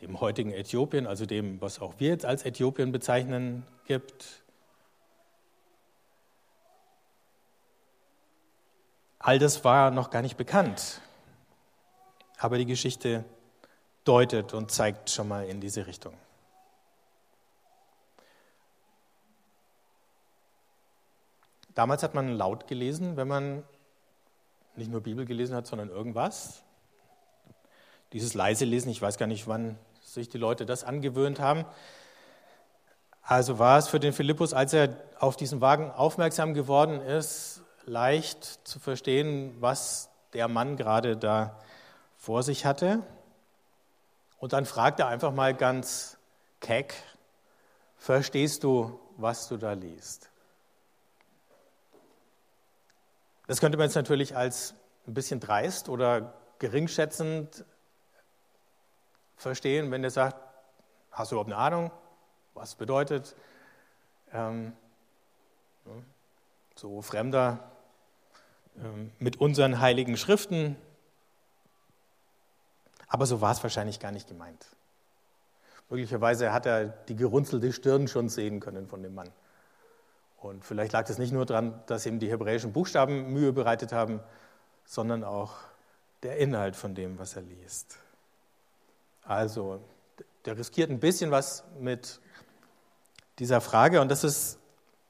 dem 0.00 0.20
heutigen 0.20 0.52
Äthiopien, 0.52 1.06
also 1.06 1.26
dem, 1.26 1.60
was 1.60 1.80
auch 1.80 1.94
wir 1.98 2.08
jetzt 2.10 2.24
als 2.24 2.44
Äthiopien 2.44 2.92
bezeichnen, 2.92 3.64
gibt. 3.86 4.43
All 9.26 9.38
das 9.38 9.64
war 9.64 9.90
noch 9.90 10.10
gar 10.10 10.20
nicht 10.20 10.36
bekannt, 10.36 11.00
aber 12.36 12.58
die 12.58 12.66
Geschichte 12.66 13.24
deutet 14.04 14.52
und 14.52 14.70
zeigt 14.70 15.08
schon 15.08 15.28
mal 15.28 15.46
in 15.46 15.62
diese 15.62 15.86
Richtung. 15.86 16.12
Damals 21.74 22.02
hat 22.02 22.14
man 22.14 22.36
laut 22.36 22.66
gelesen, 22.66 23.16
wenn 23.16 23.26
man 23.26 23.62
nicht 24.76 24.90
nur 24.90 25.00
Bibel 25.00 25.24
gelesen 25.24 25.56
hat, 25.56 25.66
sondern 25.66 25.88
irgendwas. 25.88 26.62
Dieses 28.12 28.34
leise 28.34 28.66
Lesen, 28.66 28.90
ich 28.90 29.00
weiß 29.00 29.16
gar 29.16 29.26
nicht, 29.26 29.48
wann 29.48 29.78
sich 30.02 30.28
die 30.28 30.36
Leute 30.36 30.66
das 30.66 30.84
angewöhnt 30.84 31.40
haben. 31.40 31.64
Also 33.22 33.58
war 33.58 33.78
es 33.78 33.88
für 33.88 34.00
den 34.00 34.12
Philippus, 34.12 34.52
als 34.52 34.74
er 34.74 34.94
auf 35.18 35.36
diesen 35.36 35.62
Wagen 35.62 35.90
aufmerksam 35.90 36.52
geworden 36.52 37.00
ist, 37.00 37.63
leicht 37.86 38.44
zu 38.64 38.78
verstehen, 38.78 39.56
was 39.60 40.10
der 40.32 40.48
Mann 40.48 40.76
gerade 40.76 41.16
da 41.16 41.58
vor 42.16 42.42
sich 42.42 42.64
hatte. 42.64 43.02
Und 44.38 44.52
dann 44.52 44.66
fragt 44.66 45.00
er 45.00 45.08
einfach 45.08 45.32
mal 45.32 45.54
ganz 45.54 46.18
keck, 46.60 46.94
verstehst 47.96 48.64
du, 48.64 48.98
was 49.16 49.48
du 49.48 49.56
da 49.56 49.72
liest? 49.72 50.30
Das 53.46 53.60
könnte 53.60 53.76
man 53.76 53.86
jetzt 53.86 53.94
natürlich 53.94 54.36
als 54.36 54.74
ein 55.06 55.14
bisschen 55.14 55.38
dreist 55.38 55.88
oder 55.88 56.32
geringschätzend 56.58 57.64
verstehen, 59.36 59.90
wenn 59.90 60.02
der 60.02 60.10
sagt, 60.10 60.36
hast 61.10 61.30
du 61.30 61.36
überhaupt 61.36 61.52
eine 61.52 61.60
Ahnung, 61.60 61.90
was 62.54 62.74
bedeutet? 62.74 63.36
Ähm, 64.32 64.72
ne, 65.84 66.02
so 66.74 67.02
Fremder 67.02 67.70
mit 69.18 69.40
unseren 69.40 69.80
heiligen 69.80 70.16
Schriften. 70.16 70.76
Aber 73.08 73.26
so 73.26 73.40
war 73.40 73.52
es 73.52 73.62
wahrscheinlich 73.62 74.00
gar 74.00 74.12
nicht 74.12 74.28
gemeint. 74.28 74.66
Möglicherweise 75.90 76.52
hat 76.52 76.66
er 76.66 76.86
die 76.86 77.16
gerunzelte 77.16 77.72
Stirn 77.72 78.08
schon 78.08 78.28
sehen 78.28 78.60
können 78.60 78.88
von 78.88 79.02
dem 79.02 79.14
Mann. 79.14 79.30
Und 80.38 80.64
vielleicht 80.64 80.92
lag 80.92 81.08
es 81.08 81.18
nicht 81.18 81.32
nur 81.32 81.46
daran, 81.46 81.82
dass 81.86 82.04
ihm 82.06 82.18
die 82.18 82.30
hebräischen 82.30 82.72
Buchstaben 82.72 83.32
Mühe 83.32 83.52
bereitet 83.52 83.92
haben, 83.92 84.20
sondern 84.84 85.24
auch 85.24 85.54
der 86.22 86.38
Inhalt 86.38 86.76
von 86.76 86.94
dem, 86.94 87.18
was 87.18 87.36
er 87.36 87.42
liest. 87.42 87.98
Also, 89.22 89.80
der 90.44 90.58
riskiert 90.58 90.90
ein 90.90 91.00
bisschen 91.00 91.30
was 91.30 91.64
mit 91.78 92.20
dieser 93.38 93.60
Frage 93.60 94.00
und 94.00 94.10
das 94.10 94.24
ist, 94.24 94.58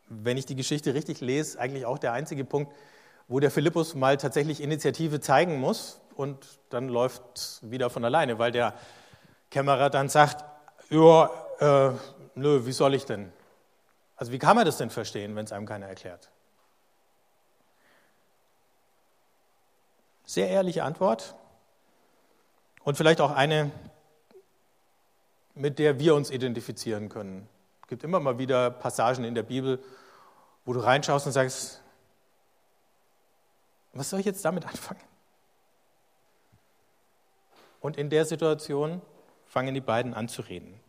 wenn 0.09 0.37
ich 0.37 0.47
die 0.47 0.55
Geschichte 0.55 0.95
richtig 0.95 1.21
lese, 1.21 1.59
eigentlich 1.59 1.87
auch 1.87 1.99
der 1.99 2.13
einzige 2.13 2.45
Punkt, 2.45 2.73
wo 3.29 3.41
der 3.41 3.51
Philippus 3.51 3.95
mal 3.95 4.17
tatsächlich 4.17 4.63
Initiative 4.63 5.21
zeigen 5.21 5.59
muss 5.59 6.01
und 6.17 6.47
dann 6.71 6.89
läuft 6.89 7.23
es 7.35 7.61
wieder 7.63 7.91
von 7.91 8.05
alleine, 8.05 8.39
weil 8.39 8.53
der 8.53 8.75
Kämmerer 9.51 9.91
dann 9.91 10.09
sagt, 10.09 10.45
ja, 10.91 11.31
äh, 11.59 11.93
nö, 12.35 12.67
wie 12.67 12.73
soll 12.73 12.95
ich 12.95 13.05
denn? 13.05 13.33
Also 14.17 14.33
wie 14.33 14.39
kann 14.39 14.57
man 14.57 14.65
das 14.65 14.77
denn 14.77 14.91
verstehen, 14.91 15.35
wenn 15.37 15.45
es 15.45 15.53
einem 15.53 15.67
keiner 15.67 15.87
erklärt? 15.87 16.31
Sehr 20.25 20.49
ehrliche 20.49 20.85
Antwort 20.85 21.35
und 22.83 22.97
vielleicht 22.97 23.21
auch 23.21 23.31
eine, 23.31 23.71
mit 25.55 25.79
der 25.79 25.99
wir 25.99 26.15
uns 26.15 26.31
identifizieren 26.31 27.09
können. 27.09 27.49
Es 27.83 27.89
gibt 27.89 28.05
immer 28.05 28.21
mal 28.21 28.39
wieder 28.39 28.71
Passagen 28.71 29.25
in 29.25 29.35
der 29.35 29.43
Bibel, 29.43 29.79
wo 30.65 30.73
du 30.73 30.81
reinschaust 30.81 31.27
und 31.27 31.33
sagst, 31.33 31.84
was 33.95 34.11
soll 34.11 34.21
ich 34.21 34.27
jetzt 34.27 34.45
damit 34.45 34.67
anfangen? 34.67 35.01
Und 37.81 37.97
in 37.97 38.11
der 38.11 38.25
Situation 38.25 39.01
fangen 39.47 39.75
die 39.75 39.81
beiden 39.81 40.15
an 40.15 40.29
zu 40.29 40.43
reden. 40.43 40.81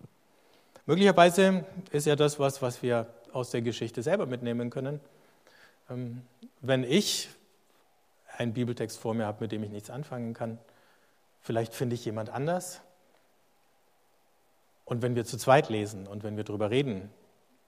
Möglicherweise 0.85 1.65
ist 1.91 2.05
ja 2.07 2.15
das 2.15 2.39
was, 2.39 2.61
was 2.61 2.81
wir 2.81 3.07
aus 3.33 3.51
der 3.51 3.61
Geschichte 3.61 4.01
selber 4.01 4.25
mitnehmen 4.25 4.69
können. 4.69 4.99
Ähm, 5.89 6.21
wenn 6.61 6.83
ich 6.83 7.29
einen 8.37 8.53
Bibeltext 8.53 8.97
vor 8.97 9.13
mir 9.13 9.25
habe, 9.25 9.43
mit 9.43 9.51
dem 9.51 9.63
ich 9.63 9.71
nichts 9.71 9.89
anfangen 9.89 10.33
kann, 10.33 10.57
vielleicht 11.41 11.73
finde 11.73 11.95
ich 11.95 12.05
jemand 12.05 12.29
anders, 12.29 12.81
und 14.85 15.01
wenn 15.01 15.15
wir 15.15 15.25
zu 15.25 15.37
zweit 15.37 15.69
lesen 15.69 16.07
und 16.07 16.23
wenn 16.23 16.37
wir 16.37 16.43
darüber 16.43 16.69
reden, 16.69 17.09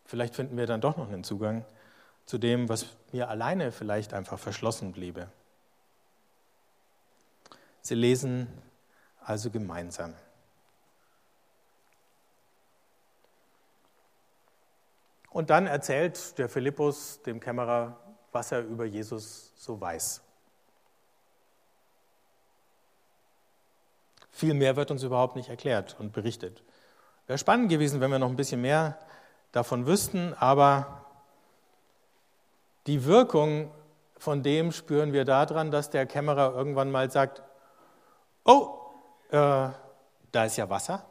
vielleicht 0.05 0.35
finden 0.35 0.55
wir 0.55 0.67
dann 0.67 0.81
doch 0.81 0.97
noch 0.97 1.11
einen 1.11 1.23
Zugang 1.23 1.65
zu 2.27 2.37
dem, 2.37 2.69
was 2.69 2.85
mir 3.13 3.29
alleine 3.29 3.71
vielleicht 3.71 4.13
einfach 4.13 4.37
verschlossen 4.37 4.91
bliebe. 4.91 5.31
Sie 7.81 7.95
lesen 7.95 8.47
also 9.21 9.49
gemeinsam. 9.49 10.13
Und 15.29 15.49
dann 15.49 15.67
erzählt 15.67 16.37
der 16.37 16.49
Philippus 16.49 17.21
dem 17.21 17.39
Kämmerer, 17.39 17.97
was 18.33 18.51
er 18.51 18.59
über 18.61 18.83
Jesus 18.83 19.53
so 19.55 19.79
weiß. 19.79 20.21
Viel 24.31 24.53
mehr 24.53 24.75
wird 24.75 24.91
uns 24.91 25.03
überhaupt 25.03 25.37
nicht 25.37 25.47
erklärt 25.47 25.95
und 25.97 26.11
berichtet. 26.11 26.61
Wäre 27.25 27.37
spannend 27.37 27.69
gewesen, 27.69 28.01
wenn 28.01 28.11
wir 28.11 28.19
noch 28.19 28.29
ein 28.29 28.35
bisschen 28.35 28.61
mehr 28.61 28.99
davon 29.53 29.87
wüssten, 29.87 30.33
aber 30.33 31.06
die 32.87 33.03
Wirkung 33.03 33.71
von 34.17 34.41
dem 34.41 34.71
spüren 34.71 35.13
wir 35.13 35.25
daran, 35.25 35.71
dass 35.71 35.89
der 35.89 36.05
Kämmerer 36.05 36.55
irgendwann 36.55 36.89
mal 36.89 37.11
sagt, 37.11 37.43
oh, 38.45 38.79
äh, 39.29 39.69
da 40.31 40.45
ist 40.45 40.57
ja 40.57 40.69
Wasser. 40.69 41.05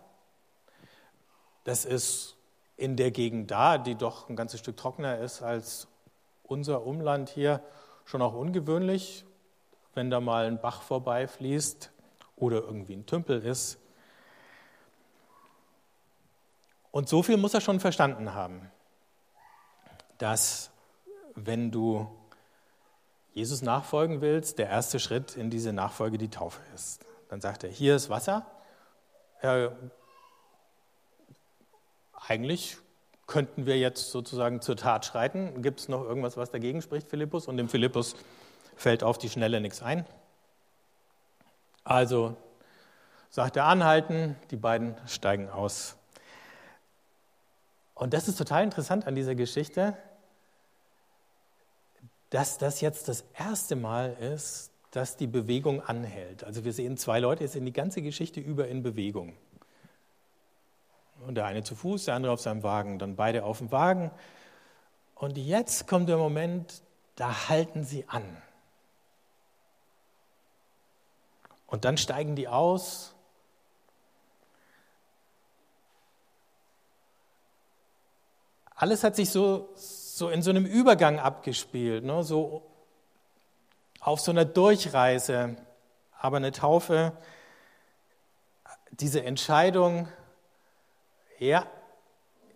Das 1.64 1.84
ist 1.84 2.36
in 2.76 2.96
der 2.96 3.10
Gegend 3.10 3.50
da, 3.50 3.78
die 3.78 3.94
doch 3.94 4.28
ein 4.28 4.36
ganzes 4.36 4.60
Stück 4.60 4.76
trockener 4.76 5.18
ist 5.18 5.42
als 5.42 5.88
unser 6.42 6.86
Umland 6.86 7.28
hier, 7.28 7.62
schon 8.04 8.22
auch 8.22 8.34
ungewöhnlich, 8.34 9.24
wenn 9.94 10.10
da 10.10 10.20
mal 10.20 10.46
ein 10.46 10.60
Bach 10.60 10.82
vorbeifließt 10.82 11.90
oder 12.36 12.58
irgendwie 12.58 12.94
ein 12.94 13.06
Tümpel 13.06 13.44
ist. 13.44 13.78
Und 16.90 17.08
so 17.08 17.22
viel 17.22 17.36
muss 17.36 17.54
er 17.54 17.60
schon 17.60 17.80
verstanden 17.80 18.34
haben, 18.34 18.70
dass 20.18 20.70
wenn 21.36 21.70
du 21.70 22.08
Jesus 23.34 23.62
nachfolgen 23.62 24.20
willst, 24.22 24.58
der 24.58 24.68
erste 24.68 24.98
Schritt 24.98 25.36
in 25.36 25.50
diese 25.50 25.72
Nachfolge 25.72 26.18
die 26.18 26.30
Taufe 26.30 26.60
ist. 26.74 27.04
Dann 27.28 27.40
sagt 27.40 27.64
er, 27.64 27.70
hier 27.70 27.94
ist 27.94 28.08
Wasser. 28.08 28.46
Äh, 29.42 29.68
eigentlich 32.26 32.78
könnten 33.26 33.66
wir 33.66 33.78
jetzt 33.78 34.10
sozusagen 34.10 34.62
zur 34.62 34.76
Tat 34.76 35.04
schreiten. 35.04 35.62
Gibt 35.62 35.80
es 35.80 35.88
noch 35.88 36.02
irgendwas, 36.02 36.36
was 36.36 36.50
dagegen 36.50 36.80
spricht, 36.80 37.08
Philippus? 37.08 37.46
Und 37.46 37.56
dem 37.56 37.68
Philippus 37.68 38.16
fällt 38.76 39.02
auf 39.02 39.18
die 39.18 39.28
Schnelle 39.28 39.60
nichts 39.60 39.82
ein. 39.82 40.06
Also 41.84 42.36
sagt 43.28 43.56
er 43.56 43.66
anhalten, 43.66 44.36
die 44.50 44.56
beiden 44.56 44.96
steigen 45.06 45.50
aus. 45.50 45.96
Und 47.94 48.14
das 48.14 48.28
ist 48.28 48.36
total 48.36 48.64
interessant 48.64 49.06
an 49.06 49.14
dieser 49.14 49.34
Geschichte, 49.34 49.96
dass 52.30 52.58
das 52.58 52.80
jetzt 52.80 53.08
das 53.08 53.24
erste 53.34 53.76
Mal 53.76 54.12
ist, 54.14 54.72
dass 54.90 55.16
die 55.16 55.26
Bewegung 55.26 55.82
anhält. 55.82 56.44
Also 56.44 56.64
wir 56.64 56.72
sehen 56.72 56.96
zwei 56.96 57.20
Leute 57.20 57.44
jetzt 57.44 57.56
in 57.56 57.64
die 57.64 57.72
ganze 57.72 58.02
Geschichte 58.02 58.40
über 58.40 58.68
in 58.68 58.82
Bewegung. 58.82 59.36
Und 61.26 61.34
der 61.34 61.46
eine 61.46 61.62
zu 61.62 61.74
Fuß, 61.74 62.06
der 62.06 62.14
andere 62.14 62.32
auf 62.32 62.40
seinem 62.40 62.62
Wagen, 62.62 62.98
dann 62.98 63.16
beide 63.16 63.44
auf 63.44 63.58
dem 63.58 63.70
Wagen. 63.72 64.10
Und 65.14 65.38
jetzt 65.38 65.86
kommt 65.86 66.08
der 66.08 66.18
Moment, 66.18 66.82
da 67.14 67.48
halten 67.48 67.84
sie 67.84 68.08
an. 68.08 68.24
Und 71.66 71.84
dann 71.84 71.96
steigen 71.96 72.36
die 72.36 72.48
aus. 72.48 73.14
Alles 78.74 79.02
hat 79.04 79.16
sich 79.16 79.30
so, 79.30 79.70
so 80.16 80.30
in 80.30 80.40
so 80.40 80.48
einem 80.48 80.64
Übergang 80.64 81.18
abgespielt, 81.18 82.02
ne? 82.02 82.24
so 82.24 82.62
auf 84.00 84.18
so 84.18 84.30
einer 84.30 84.46
Durchreise. 84.46 85.56
Aber 86.18 86.38
eine 86.38 86.52
Taufe, 86.52 87.12
diese 88.92 89.22
Entscheidung, 89.22 90.08
ja, 91.38 91.66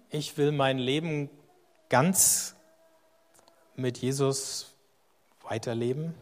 ich 0.08 0.38
will 0.38 0.52
mein 0.52 0.78
Leben 0.78 1.28
ganz 1.90 2.56
mit 3.76 3.98
Jesus 3.98 4.74
weiterleben, 5.42 6.14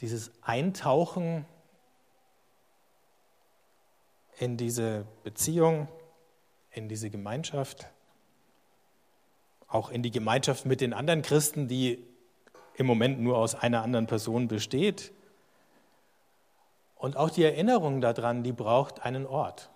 dieses 0.00 0.32
Eintauchen 0.42 1.46
in 4.40 4.56
diese 4.56 5.06
Beziehung, 5.22 5.86
in 6.72 6.88
diese 6.88 7.08
Gemeinschaft, 7.08 7.86
auch 9.68 9.90
in 9.90 10.02
die 10.02 10.10
Gemeinschaft 10.10 10.66
mit 10.66 10.80
den 10.80 10.92
anderen 10.92 11.22
Christen, 11.22 11.68
die 11.68 12.04
im 12.74 12.86
Moment 12.86 13.20
nur 13.20 13.36
aus 13.36 13.54
einer 13.54 13.82
anderen 13.82 14.06
Person 14.06 14.48
besteht. 14.48 15.12
Und 16.96 17.16
auch 17.16 17.30
die 17.30 17.44
Erinnerung 17.44 18.00
daran, 18.00 18.42
die 18.42 18.52
braucht 18.52 19.02
einen 19.02 19.26
Ort. 19.26 19.70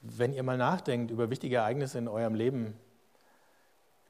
Wenn 0.00 0.32
ihr 0.32 0.42
mal 0.42 0.56
nachdenkt 0.56 1.10
über 1.10 1.28
wichtige 1.28 1.56
Ereignisse 1.56 1.98
in 1.98 2.08
eurem 2.08 2.34
Leben, 2.34 2.74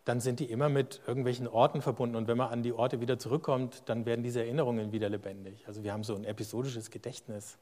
dann 0.05 0.21
sind 0.21 0.41
die 0.41 0.50
immer 0.50 0.69
mit 0.69 1.03
irgendwelchen 1.07 1.49
Orten 1.49 1.83
verbunden. 1.83 2.17
Und 2.17 2.29
wenn 2.29 2.38
man 2.38 2.50
an 2.50 2.62
die 2.62 2.73
Orte 2.73 3.00
wieder 3.00 3.19
zurückkommt, 3.19 3.83
dann 3.87 4.07
werden 4.07 4.23
diese 4.23 4.41
Erinnerungen 4.41 4.93
wieder 4.93 5.11
lebendig. 5.11 5.67
Also 5.67 5.83
wir 5.83 5.93
haben 5.93 6.05
so 6.05 6.15
ein 6.15 6.25
episodisches 6.25 6.91
Gedächtnis. 6.91 7.59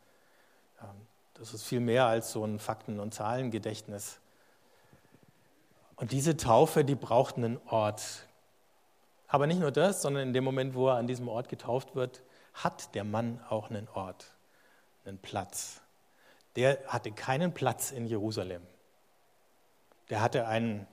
Das 1.38 1.52
ist 1.52 1.64
viel 1.64 1.80
mehr 1.80 2.06
als 2.06 2.32
so 2.32 2.44
ein 2.44 2.58
Fakten- 2.58 2.98
und 2.98 3.12
Zahlengedächtnis. 3.12 4.18
Und 5.96 6.12
diese 6.12 6.36
Taufe, 6.36 6.84
die 6.84 6.94
braucht 6.94 7.36
einen 7.36 7.58
Ort. 7.66 8.26
Aber 9.28 9.46
nicht 9.46 9.60
nur 9.60 9.70
das, 9.70 10.02
sondern 10.02 10.28
in 10.28 10.32
dem 10.32 10.44
Moment, 10.44 10.74
wo 10.74 10.88
er 10.88 10.96
an 10.96 11.06
diesem 11.06 11.28
Ort 11.28 11.48
getauft 11.48 11.94
wird, 11.94 12.22
hat 12.54 12.94
der 12.94 13.04
Mann 13.04 13.40
auch 13.48 13.70
einen 13.70 13.88
Ort, 13.88 14.32
einen 15.04 15.18
Platz. 15.18 15.80
Der 16.54 16.78
hatte 16.86 17.12
keinen 17.12 17.52
Platz 17.52 17.90
in 17.90 18.06
Jerusalem. 18.06 18.62
Der 20.08 20.20
hatte 20.20 20.46
einen 20.46 20.86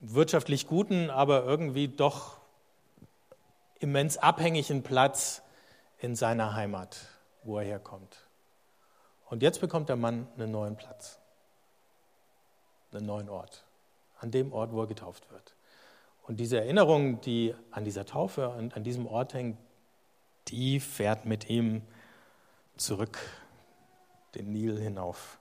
wirtschaftlich 0.00 0.66
guten, 0.66 1.10
aber 1.10 1.44
irgendwie 1.44 1.88
doch 1.88 2.38
immens 3.80 4.16
abhängigen 4.16 4.82
Platz 4.82 5.42
in 5.98 6.14
seiner 6.14 6.54
Heimat, 6.54 6.96
wo 7.42 7.58
er 7.58 7.64
herkommt. 7.64 8.27
Und 9.30 9.42
jetzt 9.42 9.60
bekommt 9.60 9.88
der 9.88 9.96
Mann 9.96 10.26
einen 10.36 10.50
neuen 10.50 10.76
Platz, 10.76 11.18
einen 12.92 13.06
neuen 13.06 13.28
Ort, 13.28 13.64
an 14.20 14.30
dem 14.30 14.52
Ort, 14.52 14.72
wo 14.72 14.82
er 14.82 14.86
getauft 14.86 15.30
wird. 15.30 15.54
Und 16.22 16.40
diese 16.40 16.58
Erinnerung, 16.58 17.20
die 17.20 17.54
an 17.70 17.84
dieser 17.84 18.04
Taufe 18.04 18.48
und 18.50 18.76
an 18.76 18.84
diesem 18.84 19.06
Ort 19.06 19.34
hängt, 19.34 19.58
die 20.48 20.80
fährt 20.80 21.24
mit 21.24 21.48
ihm 21.48 21.82
zurück 22.76 23.18
den 24.34 24.52
Nil 24.52 24.78
hinauf 24.78 25.38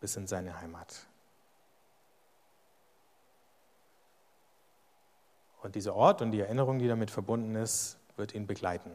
bis 0.00 0.16
in 0.16 0.26
seine 0.26 0.60
Heimat. 0.60 1.06
Und 5.62 5.74
dieser 5.74 5.94
Ort 5.94 6.22
und 6.22 6.30
die 6.30 6.40
Erinnerung, 6.40 6.78
die 6.78 6.88
damit 6.88 7.10
verbunden 7.10 7.54
ist, 7.54 7.98
wird 8.16 8.34
ihn 8.34 8.46
begleiten. 8.46 8.92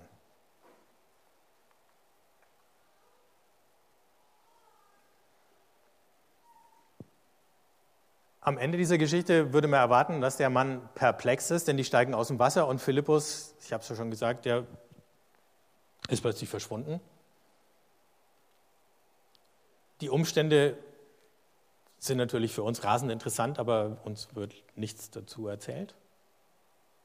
Am 8.46 8.60
Ende 8.60 8.78
dieser 8.78 9.00
Geschichte 9.00 9.54
würde 9.54 9.68
man 9.68 9.80
erwarten, 9.80 10.22
dass 10.22 10.38
der 10.38 10.52
Mann 10.52 10.88
perplex 10.94 11.50
ist, 11.50 11.68
denn 11.68 11.78
die 11.78 11.84
steigen 11.84 12.14
aus 12.14 12.28
dem 12.28 12.38
Wasser 12.38 12.68
und 12.68 12.80
Philippus, 12.80 13.56
ich 13.60 13.74
habe 13.74 13.82
es 13.82 13.90
ja 13.90 13.96
schon 13.96 14.12
gesagt, 14.12 14.46
der 14.46 14.68
ist 16.10 16.22
plötzlich 16.22 16.48
verschwunden. 16.48 17.02
Die 20.00 20.12
Umstände 20.12 20.78
sind 21.98 22.20
natürlich 22.20 22.54
für 22.54 22.62
uns 22.62 22.84
rasend 22.84 23.12
interessant, 23.12 23.58
aber 23.58 23.98
uns 24.04 24.36
wird 24.36 24.54
nichts 24.76 25.10
dazu 25.10 25.48
erzählt. 25.48 25.96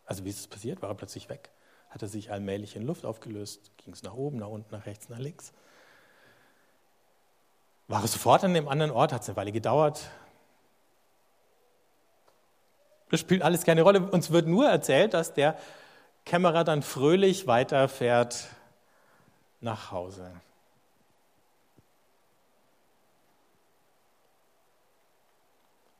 Also 0.05 0.26
wie 0.26 0.29
ist 0.29 0.40
es 0.40 0.46
passiert? 0.46 0.83
War 0.83 0.90
er 0.90 0.94
plötzlich 0.94 1.31
weg? 1.31 1.48
Hat 1.88 2.03
er 2.03 2.09
sich 2.09 2.31
allmählich 2.31 2.76
in 2.76 2.83
Luft 2.83 3.07
aufgelöst? 3.07 3.70
Ging 3.79 3.94
es 3.94 4.03
nach 4.03 4.12
oben, 4.12 4.37
nach 4.37 4.48
unten, 4.48 4.74
nach 4.74 4.85
rechts, 4.85 5.09
nach 5.09 5.18
links? 5.18 5.55
War 7.88 8.03
er 8.03 8.09
sofort 8.09 8.44
an 8.44 8.53
dem 8.53 8.68
anderen 8.68 8.90
Ort? 8.90 9.14
Hat 9.14 9.22
es 9.22 9.29
eine 9.31 9.37
Weile 9.37 9.53
gedauert? 9.53 10.11
Das 13.11 13.20
spielt 13.20 13.42
alles 13.42 13.64
keine 13.64 13.83
Rolle. 13.83 14.01
Uns 14.01 14.31
wird 14.31 14.46
nur 14.46 14.68
erzählt, 14.68 15.14
dass 15.14 15.35
der 15.35 15.59
Kämmerer 16.25 16.64
dann 16.64 16.83
fröhlich 16.83 17.46
weiterfährt 17.46 18.46
nach 19.61 19.90
Hause. 19.90 20.31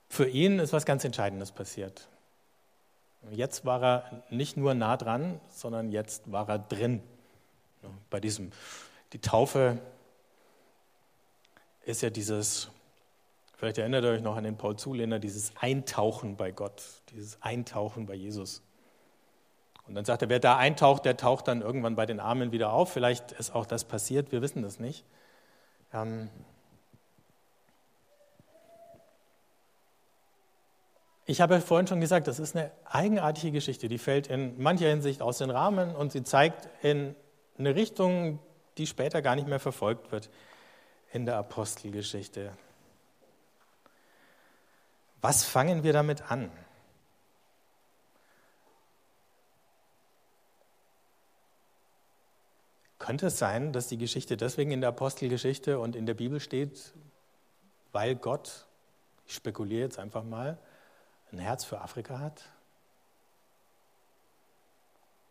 Für 0.09 0.29
ihn 0.29 0.59
ist 0.59 0.73
was 0.73 0.85
ganz 0.85 1.05
Entscheidendes 1.05 1.53
passiert. 1.53 2.09
Jetzt 3.31 3.64
war 3.64 3.83
er 3.83 4.23
nicht 4.31 4.57
nur 4.57 4.75
nah 4.75 4.96
dran, 4.96 5.40
sondern 5.49 5.92
jetzt 5.92 6.31
war 6.33 6.49
er 6.49 6.59
drin. 6.59 7.03
Bei 8.09 8.20
diesem, 8.20 8.53
die 9.12 9.20
Taufe 9.20 9.79
ist 11.85 12.03
ja 12.03 12.11
dieses, 12.11 12.70
vielleicht 13.61 13.77
erinnert 13.77 14.05
ihr 14.05 14.11
euch 14.11 14.23
noch 14.23 14.37
an 14.37 14.44
den 14.44 14.57
Paul 14.57 14.77
Zulehner, 14.77 15.18
dieses 15.18 15.53
Eintauchen 15.61 16.37
bei 16.37 16.51
Gott, 16.51 16.83
dieses 17.12 17.40
Eintauchen 17.42 18.07
bei 18.07 18.14
Jesus. 18.14 18.62
Und 19.87 19.94
dann 19.94 20.07
sagt 20.07 20.23
er, 20.23 20.31
wer 20.31 20.40
da 20.40 20.57
eintaucht, 20.57 21.05
der 21.05 21.18
taucht 21.18 21.46
dann 21.46 21.61
irgendwann 21.61 21.94
bei 21.94 22.07
den 22.07 22.20
Armen 22.20 22.53
wieder 22.53 22.73
auf. 22.73 22.90
Vielleicht 22.90 23.33
ist 23.33 23.55
auch 23.55 23.66
das 23.66 23.85
passiert, 23.85 24.33
wir 24.33 24.40
wissen 24.40 24.62
das 24.62 24.81
nicht. 24.81 25.05
Ähm, 25.92 26.31
Ich 31.27 31.40
habe 31.40 31.61
vorhin 31.61 31.87
schon 31.87 32.01
gesagt, 32.01 32.27
das 32.27 32.40
ist 32.40 32.57
eine 32.57 32.73
eigenartige 32.85 33.53
Geschichte, 33.53 33.87
die 33.87 33.99
fällt 33.99 34.27
in 34.27 34.61
mancher 34.61 34.88
Hinsicht 34.88 35.23
aus 35.23 35.38
den 35.38 35.51
Rahmen 35.51 35.94
und 35.94 36.11
sie 36.11 36.25
zeigt 36.25 36.68
in 36.83 37.14
eine 37.57 37.77
Richtung, 37.77 38.40
die 38.79 38.87
später 38.88 39.23
gar 39.23 39.37
nicht 39.37 39.46
mehr 39.46 39.61
verfolgt 39.61 40.11
wird 40.11 40.29
in 41.12 41.27
der 41.27 41.37
Apostelgeschichte. 41.37 42.51
Was 45.21 45.45
fangen 45.45 45.83
wir 45.83 45.93
damit 45.93 46.31
an? 46.31 46.51
Könnte 52.99 53.27
es 53.27 53.39
sein, 53.39 53.73
dass 53.73 53.89
die 53.89 53.99
Geschichte 53.99 54.37
deswegen 54.37 54.71
in 54.71 54.81
der 54.81 54.91
Apostelgeschichte 54.91 55.79
und 55.79 55.97
in 55.97 56.07
der 56.07 56.15
Bibel 56.15 56.39
steht, 56.39 56.93
weil 57.93 58.15
Gott, 58.15 58.67
ich 59.27 59.35
spekuliere 59.35 59.83
jetzt 59.83 59.99
einfach 59.99 60.23
mal, 60.23 60.59
ein 61.33 61.39
Herz 61.39 61.65
für 61.65 61.81
Afrika 61.81 62.19
hat? 62.19 62.45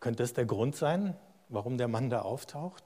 Könnte 0.00 0.22
das 0.22 0.34
der 0.34 0.46
Grund 0.46 0.76
sein, 0.76 1.16
warum 1.48 1.78
der 1.78 1.88
Mann 1.88 2.10
da 2.10 2.22
auftaucht? 2.22 2.84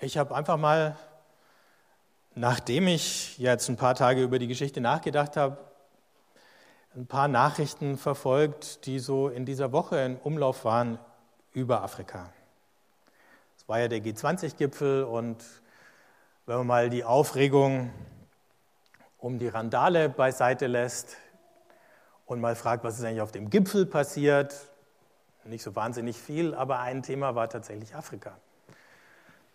Ich 0.00 0.16
habe 0.18 0.34
einfach 0.34 0.56
mal, 0.56 0.96
nachdem 2.34 2.86
ich 2.86 3.38
jetzt 3.38 3.68
ein 3.68 3.76
paar 3.76 3.94
Tage 3.94 4.22
über 4.22 4.38
die 4.38 4.46
Geschichte 4.46 4.80
nachgedacht 4.80 5.36
habe, 5.36 5.58
ein 6.94 7.06
paar 7.06 7.28
Nachrichten 7.28 7.96
verfolgt, 7.96 8.86
die 8.86 8.98
so 8.98 9.28
in 9.28 9.44
dieser 9.44 9.72
Woche 9.72 10.00
im 10.00 10.16
Umlauf 10.16 10.64
waren 10.64 10.98
über 11.52 11.82
Afrika. 11.82 12.32
Es 13.56 13.68
war 13.68 13.78
ja 13.78 13.88
der 13.88 14.00
G20-Gipfel 14.00 15.04
und 15.04 15.44
wenn 16.46 16.56
man 16.58 16.66
mal 16.66 16.90
die 16.90 17.04
Aufregung 17.04 17.92
um 19.18 19.38
die 19.38 19.48
Randale 19.48 20.08
beiseite 20.08 20.66
lässt 20.66 21.16
und 22.26 22.40
mal 22.40 22.56
fragt, 22.56 22.82
was 22.82 22.98
ist 22.98 23.04
eigentlich 23.04 23.20
auf 23.20 23.32
dem 23.32 23.50
Gipfel 23.50 23.86
passiert, 23.86 24.54
nicht 25.44 25.62
so 25.62 25.74
wahnsinnig 25.76 26.16
viel, 26.16 26.54
aber 26.54 26.80
ein 26.80 27.02
Thema 27.02 27.34
war 27.34 27.48
tatsächlich 27.48 27.94
Afrika. 27.94 28.36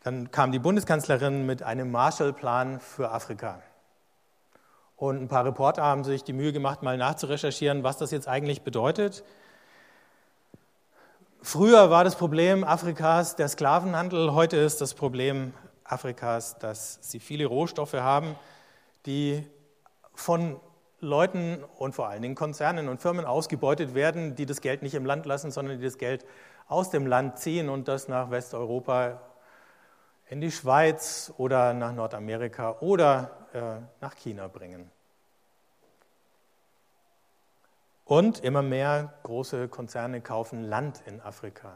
Dann 0.06 0.30
kam 0.30 0.52
die 0.52 0.60
Bundeskanzlerin 0.60 1.48
mit 1.48 1.64
einem 1.64 1.90
Marshallplan 1.90 2.80
für 2.80 3.10
Afrika. 3.10 3.64
Und 4.96 5.20
ein 5.20 5.28
paar 5.28 5.44
Reporter 5.46 5.82
haben 5.82 6.04
sich 6.04 6.24
die 6.24 6.32
Mühe 6.32 6.54
gemacht, 6.54 6.84
mal 6.84 6.96
nachzurecherchieren, 6.96 7.84
was 7.84 7.98
das 7.98 8.12
jetzt 8.12 8.28
eigentlich 8.28 8.62
bedeutet. 8.62 9.24
Früher 11.42 11.90
war 11.90 12.04
das 12.04 12.18
Problem 12.18 12.64
Afrikas 12.64 13.36
der 13.36 13.48
Sklavenhandel, 13.48 14.36
heute 14.36 14.58
ist 14.58 14.80
das 14.80 14.94
Problem 14.94 15.56
Afrikas, 15.84 16.60
dass 16.60 17.00
sie 17.02 17.20
viele 17.20 17.48
Rohstoffe 17.48 17.96
haben, 17.96 18.36
die 19.08 19.44
von 20.14 20.60
Leuten 21.00 21.64
und 21.80 21.96
vor 21.96 22.10
allen 22.10 22.22
Dingen 22.22 22.36
Konzernen 22.36 22.90
und 22.90 23.02
Firmen 23.02 23.26
ausgebeutet 23.26 23.96
werden, 23.96 24.36
die 24.36 24.46
das 24.46 24.62
Geld 24.62 24.84
nicht 24.84 24.94
im 24.94 25.06
Land 25.08 25.26
lassen, 25.26 25.50
sondern 25.50 25.80
die 25.80 25.84
das 25.84 25.98
Geld 25.98 26.28
aus 26.68 26.92
dem 26.92 27.08
Land 27.08 27.40
ziehen 27.40 27.70
und 27.70 27.88
das 27.88 28.08
nach 28.08 28.30
Westeuropa, 28.30 29.20
in 30.28 30.42
die 30.42 30.52
Schweiz 30.52 31.32
oder 31.38 31.74
nach 31.74 31.94
Nordamerika 31.94 32.78
oder 32.80 33.48
äh, 33.54 34.02
nach 34.02 34.16
China 34.16 34.48
bringen. 34.48 34.90
Und 38.06 38.40
immer 38.44 38.62
mehr 38.62 39.14
große 39.24 39.68
Konzerne 39.68 40.22
kaufen 40.22 40.64
Land 40.64 41.02
in 41.06 41.22
Afrika. 41.22 41.74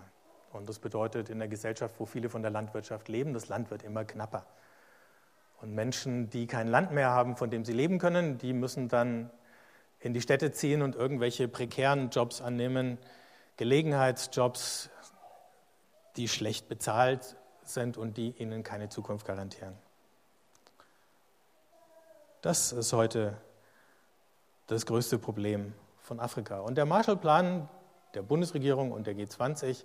Und 0.51 0.69
das 0.69 0.79
bedeutet 0.79 1.29
in 1.29 1.39
der 1.39 1.47
Gesellschaft, 1.47 1.95
wo 1.99 2.05
viele 2.05 2.29
von 2.29 2.41
der 2.41 2.51
Landwirtschaft 2.51 3.07
leben, 3.07 3.33
das 3.33 3.49
Land 3.49 3.71
wird 3.71 3.83
immer 3.83 4.03
knapper. 4.05 4.45
Und 5.61 5.73
Menschen, 5.73 6.29
die 6.29 6.47
kein 6.47 6.67
Land 6.67 6.91
mehr 6.91 7.09
haben, 7.09 7.35
von 7.35 7.49
dem 7.49 7.65
sie 7.65 7.73
leben 7.73 7.99
können, 7.99 8.37
die 8.37 8.53
müssen 8.53 8.87
dann 8.89 9.29
in 9.99 10.13
die 10.13 10.21
Städte 10.21 10.51
ziehen 10.51 10.81
und 10.81 10.95
irgendwelche 10.95 11.47
prekären 11.47 12.09
Jobs 12.09 12.41
annehmen, 12.41 12.97
Gelegenheitsjobs, 13.57 14.89
die 16.15 16.27
schlecht 16.27 16.69
bezahlt 16.69 17.35
sind 17.69 17.97
und 17.97 18.17
die 18.17 18.31
ihnen 18.37 18.63
keine 18.63 18.89
Zukunft 18.89 19.25
garantieren. 19.25 19.75
Das 22.41 22.71
ist 22.71 22.93
heute 22.93 23.37
das 24.67 24.85
größte 24.85 25.17
Problem 25.17 25.73
von 25.99 26.19
Afrika. 26.19 26.59
Und 26.59 26.75
der 26.75 26.85
Marshallplan 26.85 27.67
der 28.13 28.21
Bundesregierung 28.21 28.91
und 28.91 29.07
der 29.07 29.15
G20 29.15 29.83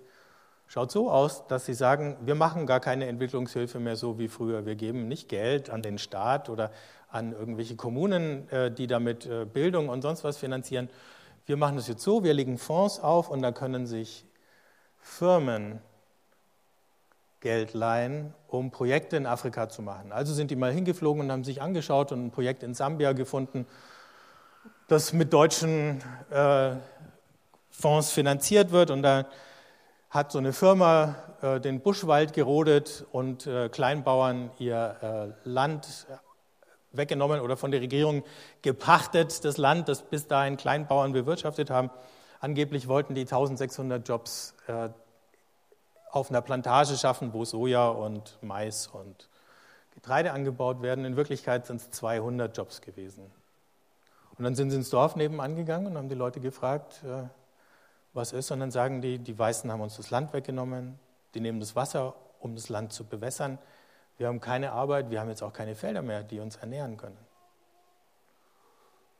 schaut 0.67 0.91
so 0.91 1.11
aus, 1.11 1.47
dass 1.47 1.65
sie 1.65 1.73
sagen, 1.73 2.17
wir 2.21 2.35
machen 2.35 2.65
gar 2.65 2.79
keine 2.79 3.07
Entwicklungshilfe 3.07 3.79
mehr 3.79 3.95
so 3.95 4.17
wie 4.17 4.27
früher. 4.27 4.65
Wir 4.65 4.75
geben 4.75 5.07
nicht 5.07 5.29
Geld 5.29 5.69
an 5.69 5.81
den 5.81 5.97
Staat 5.97 6.49
oder 6.49 6.71
an 7.09 7.33
irgendwelche 7.33 7.75
Kommunen, 7.75 8.49
äh, 8.49 8.71
die 8.71 8.87
damit 8.87 9.25
äh, 9.25 9.45
Bildung 9.45 9.89
und 9.89 10.01
sonst 10.01 10.23
was 10.23 10.37
finanzieren. 10.37 10.89
Wir 11.45 11.57
machen 11.57 11.75
das 11.75 11.87
jetzt 11.87 12.03
so, 12.03 12.23
wir 12.23 12.33
legen 12.33 12.57
Fonds 12.57 12.99
auf 12.99 13.29
und 13.29 13.41
da 13.41 13.51
können 13.51 13.85
sich 13.85 14.25
Firmen 14.99 15.81
Geld 17.45 17.73
leihen, 17.75 18.33
um 18.47 18.71
Projekte 18.71 19.17
in 19.17 19.27
Afrika 19.27 19.69
zu 19.69 19.83
machen. 19.83 20.11
Also 20.11 20.33
sind 20.33 20.49
die 20.49 20.55
mal 20.55 20.71
hingeflogen 20.71 21.21
und 21.21 21.31
haben 21.31 21.43
sich 21.43 21.61
angeschaut 21.61 22.11
und 22.11 22.25
ein 22.25 22.31
Projekt 22.31 22.63
in 22.63 22.73
Sambia 22.73 23.13
gefunden 23.13 23.67
das 24.87 25.13
mit 25.13 25.33
deutschen 25.33 26.01
äh, 26.29 26.75
Fonds 27.69 28.11
finanziert 28.11 28.71
wird. 28.71 28.91
Und 28.91 29.01
da 29.01 29.25
hat 30.09 30.31
so 30.31 30.37
eine 30.37 30.53
Firma 30.53 31.15
äh, 31.41 31.59
den 31.59 31.81
Buschwald 31.81 32.33
gerodet 32.33 33.05
und 33.11 33.47
äh, 33.47 33.69
Kleinbauern 33.69 34.51
ihr 34.59 35.33
äh, 35.43 35.49
Land 35.49 36.07
weggenommen 36.91 37.41
oder 37.41 37.57
von 37.57 37.71
der 37.71 37.81
Regierung 37.81 38.23
gepachtet, 38.61 39.43
das 39.43 39.57
Land, 39.57 39.89
das 39.89 40.03
bis 40.03 40.27
dahin 40.27 40.55
Kleinbauern 40.55 41.11
bewirtschaftet 41.11 41.69
haben. 41.69 41.89
Angeblich 42.39 42.87
wollten 42.87 43.15
die 43.15 43.21
1600 43.21 44.07
Jobs 44.07 44.55
äh, 44.67 44.89
auf 46.15 46.29
einer 46.29 46.41
Plantage 46.41 46.95
schaffen, 46.95 47.33
wo 47.33 47.43
Soja 47.43 47.89
und 47.89 48.37
Mais 48.41 48.87
und 48.87 49.27
Getreide 49.93 50.31
angebaut 50.31 50.81
werden. 50.81 51.03
In 51.03 51.17
Wirklichkeit 51.17 51.65
sind 51.65 51.81
es 51.81 51.91
200 51.91 52.55
Jobs 52.55 52.81
gewesen. 52.81 53.29
Und 54.37 54.45
dann 54.45 54.55
sind 54.55 54.69
sie 54.69 54.77
ins 54.77 54.89
Dorf 54.89 55.17
nebenan 55.17 55.55
gegangen 55.55 55.87
und 55.87 55.97
haben 55.97 56.07
die 56.07 56.15
Leute 56.15 56.39
gefragt, 56.39 57.03
äh, 57.03 57.23
was 58.13 58.31
ist. 58.31 58.49
Und 58.51 58.61
dann 58.61 58.71
sagen 58.71 59.01
die, 59.01 59.19
die 59.19 59.37
Weißen 59.37 59.69
haben 59.69 59.81
uns 59.81 59.97
das 59.97 60.09
Land 60.09 60.31
weggenommen, 60.31 60.97
die 61.33 61.41
nehmen 61.41 61.59
das 61.59 61.75
Wasser, 61.75 62.15
um 62.39 62.55
das 62.55 62.69
Land 62.69 62.93
zu 62.93 63.03
bewässern. 63.03 63.57
Wir 64.17 64.27
haben 64.27 64.39
keine 64.39 64.71
Arbeit, 64.71 65.09
wir 65.09 65.19
haben 65.19 65.29
jetzt 65.29 65.43
auch 65.43 65.53
keine 65.53 65.75
Felder 65.75 66.01
mehr, 66.01 66.23
die 66.23 66.39
uns 66.39 66.55
ernähren 66.55 66.95
können. 66.95 67.17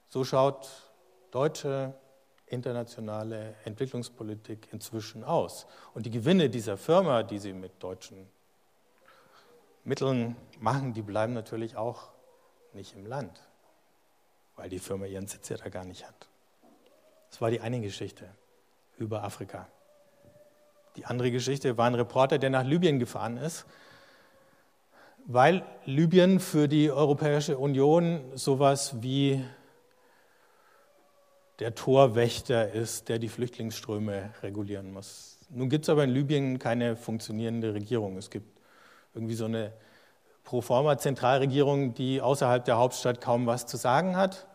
So 0.08 0.24
schaut 0.24 0.70
deutsche 1.32 1.94
internationale 2.48 3.56
Entwicklungspolitik 3.66 4.70
inzwischen 4.72 5.24
aus. 5.24 5.66
Und 5.94 6.06
die 6.06 6.12
Gewinne 6.12 6.50
dieser 6.50 6.78
Firma, 6.78 7.24
die 7.24 7.40
sie 7.40 7.54
mit 7.54 7.72
deutschen 7.82 8.28
Mitteln 9.84 10.36
machen, 10.60 10.94
die 10.94 11.02
bleiben 11.02 11.34
natürlich 11.34 11.76
auch 11.76 12.10
nicht 12.74 12.96
im 12.96 13.06
Land 13.06 13.42
weil 14.56 14.70
die 14.70 14.80
Firma 14.80 15.06
ihren 15.06 15.28
Sitz 15.28 15.50
ja 15.50 15.58
da 15.58 15.70
gar 15.70 15.86
nicht 15.86 16.06
hat. 16.06 16.28
Das 17.30 17.42
war 17.42 17.52
die 17.52 17.60
eine 17.60 17.82
Geschichte 17.82 18.30
über 18.98 19.24
Afrika. 19.24 19.68
Die 20.96 21.06
andere 21.06 21.32
Geschichte 21.32 21.78
war 21.78 21.88
ein 21.88 21.96
Reporter, 21.96 22.38
der 22.38 22.50
nach 22.50 22.64
Libyen 22.64 23.00
gefahren 23.00 23.38
ist, 23.38 23.66
weil 25.26 25.66
Libyen 25.86 26.40
für 26.40 26.68
die 26.68 26.92
Europäische 26.92 27.58
Union 27.58 28.32
sowas 28.36 29.02
wie 29.02 29.44
der 31.60 31.76
Torwächter 31.76 32.72
ist, 32.72 33.10
der 33.10 33.20
die 33.20 33.30
Flüchtlingsströme 33.30 34.34
regulieren 34.44 34.92
muss. 34.92 35.40
Nun 35.50 35.70
gibt 35.70 35.86
es 35.86 35.90
aber 35.90 36.04
in 36.04 36.10
Libyen 36.10 36.60
keine 36.60 36.96
funktionierende 36.96 37.74
Regierung. 37.74 38.18
Es 38.18 38.30
gibt 38.30 38.60
irgendwie 39.14 39.36
so 39.36 39.46
eine 39.46 39.72
proforma 40.44 40.98
Zentralregierung, 40.98 41.94
die 41.94 42.22
außerhalb 42.22 42.66
der 42.66 42.78
Hauptstadt 42.78 43.22
kaum 43.22 43.46
was 43.46 43.66
zu 43.66 43.78
sagen 43.78 44.18
hat. 44.18 44.48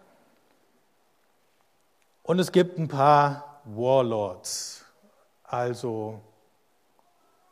Und 2.22 2.38
es 2.38 2.52
gibt 2.52 2.78
ein 2.78 2.88
paar 2.88 3.60
Warlords, 3.64 4.84
also 5.42 6.20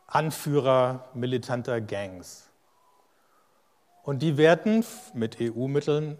Anführer 0.06 1.08
militanter 1.14 1.80
Gangs. 1.80 2.48
Und 4.02 4.20
die 4.20 4.36
werden 4.36 4.84
mit 5.14 5.38
EU-Mitteln 5.40 6.18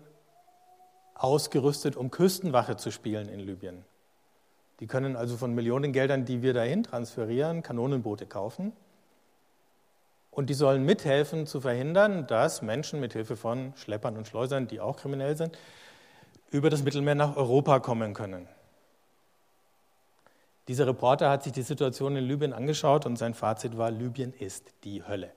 ausgerüstet, 1.18 1.96
um 1.96 2.10
Küstenwache 2.10 2.76
zu 2.76 2.90
spielen 2.90 3.28
in 3.28 3.40
Libyen. 3.40 3.84
Die 4.80 4.86
können 4.86 5.16
also 5.16 5.36
von 5.36 5.54
Millionengeldern, 5.54 6.24
die 6.24 6.42
wir 6.42 6.54
dahin 6.54 6.84
transferieren, 6.84 7.62
Kanonenboote 7.62 8.26
kaufen 8.26 8.72
und 10.30 10.48
die 10.48 10.54
sollen 10.54 10.84
mithelfen 10.84 11.48
zu 11.48 11.60
verhindern, 11.60 12.28
dass 12.28 12.62
Menschen 12.62 13.00
mit 13.00 13.12
Hilfe 13.12 13.36
von 13.36 13.72
Schleppern 13.76 14.16
und 14.16 14.28
Schleusern, 14.28 14.68
die 14.68 14.78
auch 14.78 14.96
kriminell 14.96 15.36
sind, 15.36 15.58
über 16.50 16.70
das 16.70 16.84
Mittelmeer 16.84 17.16
nach 17.16 17.36
Europa 17.36 17.80
kommen 17.80 18.14
können. 18.14 18.48
Dieser 20.68 20.86
Reporter 20.86 21.28
hat 21.30 21.42
sich 21.42 21.52
die 21.52 21.62
Situation 21.62 22.14
in 22.14 22.24
Libyen 22.24 22.52
angeschaut 22.52 23.04
und 23.04 23.16
sein 23.16 23.34
Fazit 23.34 23.76
war, 23.76 23.90
Libyen 23.90 24.32
ist 24.32 24.72
die 24.84 25.02
Hölle. 25.02 25.32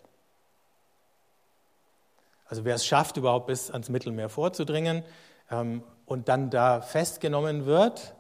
Also 2.46 2.65
wer 2.65 2.76
es 2.76 2.86
schafft, 2.86 3.17
überhaupt 3.17 3.48
bis 3.48 3.72
ans 3.72 3.89
Mittelmeer 3.89 4.30
vorzudringen 4.30 5.04
und 5.52 6.30
dann 6.30 6.50
da 6.50 6.82
festgenommen 6.82 7.66
wird, 7.66 8.16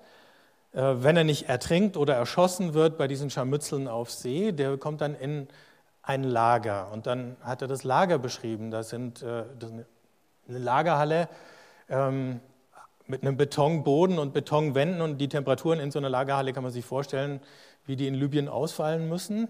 äh, 0.73 0.81
wenn 0.81 1.17
er 1.17 1.23
nicht 1.23 1.49
ertrinkt 1.49 1.97
oder 1.97 2.15
erschossen 2.15 2.73
wird 2.73 2.97
bei 2.97 3.07
diesen 3.07 3.29
Scharmützeln 3.29 3.87
auf 3.87 4.09
See, 4.11 4.51
der 4.51 4.77
kommt 4.77 5.01
dann 5.01 5.15
in 5.15 5.47
ein 6.01 6.23
Lager. 6.23 6.91
Und 6.91 7.07
dann 7.07 7.37
hat 7.41 7.61
er 7.61 7.67
das 7.67 7.83
Lager 7.83 8.17
beschrieben. 8.17 8.71
Das, 8.71 8.89
sind, 8.89 9.21
äh, 9.21 9.43
das 9.59 9.71
ist 9.71 9.85
eine 10.47 10.59
Lagerhalle 10.59 11.29
ähm, 11.89 12.39
mit 13.07 13.21
einem 13.21 13.37
Betonboden 13.37 14.17
und 14.17 14.33
Betonwänden. 14.33 15.01
Und 15.01 15.17
die 15.17 15.29
Temperaturen 15.29 15.79
in 15.79 15.91
so 15.91 15.99
einer 15.99 16.09
Lagerhalle 16.09 16.53
kann 16.53 16.63
man 16.63 16.71
sich 16.71 16.85
vorstellen, 16.85 17.41
wie 17.85 17.95
die 17.95 18.07
in 18.07 18.15
Libyen 18.15 18.47
ausfallen 18.47 19.09
müssen. 19.09 19.49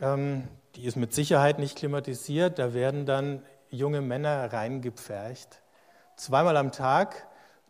Ähm, 0.00 0.48
die 0.76 0.84
ist 0.84 0.96
mit 0.96 1.12
Sicherheit 1.12 1.58
nicht 1.58 1.76
klimatisiert. 1.76 2.58
Da 2.58 2.72
werden 2.72 3.06
dann 3.06 3.42
junge 3.70 4.00
Männer 4.00 4.52
reingepfercht. 4.52 5.60
Zweimal 6.16 6.56
am 6.56 6.72
Tag 6.72 7.26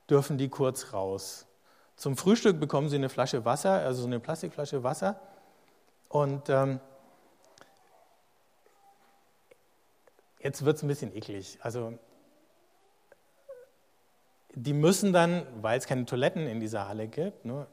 dürfen 0.09 0.38
die 0.38 0.48
kurz 0.48 0.92
raus. 0.92 1.46
Zum 1.96 2.16
Frühstück 2.16 2.61
bekommen 2.61 2.88
sie 2.88 2.96
eine 2.96 3.09
Flasche 3.09 3.44
Wasser, 3.44 3.72
also 3.72 4.02
so 4.02 4.07
eine 4.07 4.20
Plastikflasche 4.20 4.83
Wasser. 4.83 5.20
Und 6.09 6.48
ähm, 6.48 6.80
Jetzt 10.44 10.62
wird 10.62 10.76
es 10.76 10.83
ein 10.83 10.88
bisschen 10.88 11.16
eklig. 11.16 11.59
Also 11.62 11.98
die 14.54 14.74
müssen 14.74 15.14
dann, 15.14 15.46
weil 15.62 15.78
es 15.78 15.87
keine 15.87 16.04
Toiletten 16.04 16.46
in 16.46 16.61
dieser 16.61 16.87
Halle 16.87 17.09
gibt, 17.09 17.46
ne, 17.46 17.66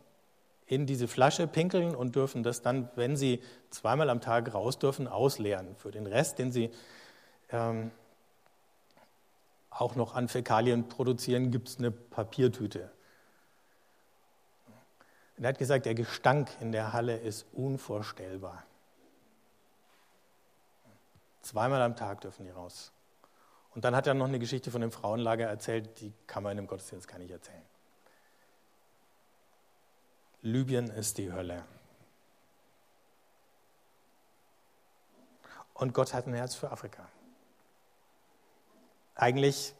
in 0.67 0.85
diese 0.85 1.09
Flasche 1.09 1.47
pinkeln 1.47 1.93
und 1.93 2.15
dürfen 2.15 2.43
das 2.43 2.61
dann, 2.61 2.89
wenn 2.95 3.17
sie 3.17 3.41
zweimal 3.71 4.09
am 4.09 4.21
Tag 4.21 4.53
raus 4.53 4.79
dürfen, 4.79 5.09
ausleeren. 5.09 5.75
Für 5.75 5.91
den 5.91 6.07
Rest, 6.07 6.39
den 6.39 6.53
sie 6.53 6.71
ähm, 7.49 7.91
auch 9.71 9.95
noch 9.95 10.13
an 10.13 10.27
Fäkalien 10.27 10.87
produzieren, 10.87 11.49
gibt 11.49 11.69
es 11.69 11.79
eine 11.79 11.89
Papiertüte. 11.89 12.91
Und 15.37 15.45
er 15.45 15.49
hat 15.49 15.57
gesagt, 15.57 15.87
der 15.87 15.95
Gestank 15.95 16.49
in 16.59 16.71
der 16.71 16.93
Halle 16.93 17.17
ist 17.17 17.47
unvorstellbar. 17.53 18.63
Zweimal 21.41 21.81
am 21.81 21.95
Tag 21.95 22.21
dürfen 22.21 22.45
die 22.45 22.51
raus. 22.51 22.91
Und 23.73 23.85
dann 23.85 23.95
hat 23.95 24.05
er 24.05 24.13
noch 24.13 24.27
eine 24.27 24.37
Geschichte 24.37 24.69
von 24.69 24.81
dem 24.81 24.91
Frauenlager 24.91 25.47
erzählt, 25.47 25.99
die 26.01 26.13
kann 26.27 26.43
man 26.43 26.51
in 26.51 26.59
einem 26.59 26.67
Gottesdienst 26.67 27.07
gar 27.07 27.17
nicht 27.17 27.31
erzählen. 27.31 27.63
Libyen 30.41 30.89
ist 30.89 31.17
die 31.17 31.31
Hölle. 31.31 31.63
Und 35.73 35.93
Gott 35.93 36.13
hat 36.13 36.27
ein 36.27 36.33
Herz 36.33 36.53
für 36.53 36.71
Afrika. 36.71 37.07
Eigentlich 39.21 39.75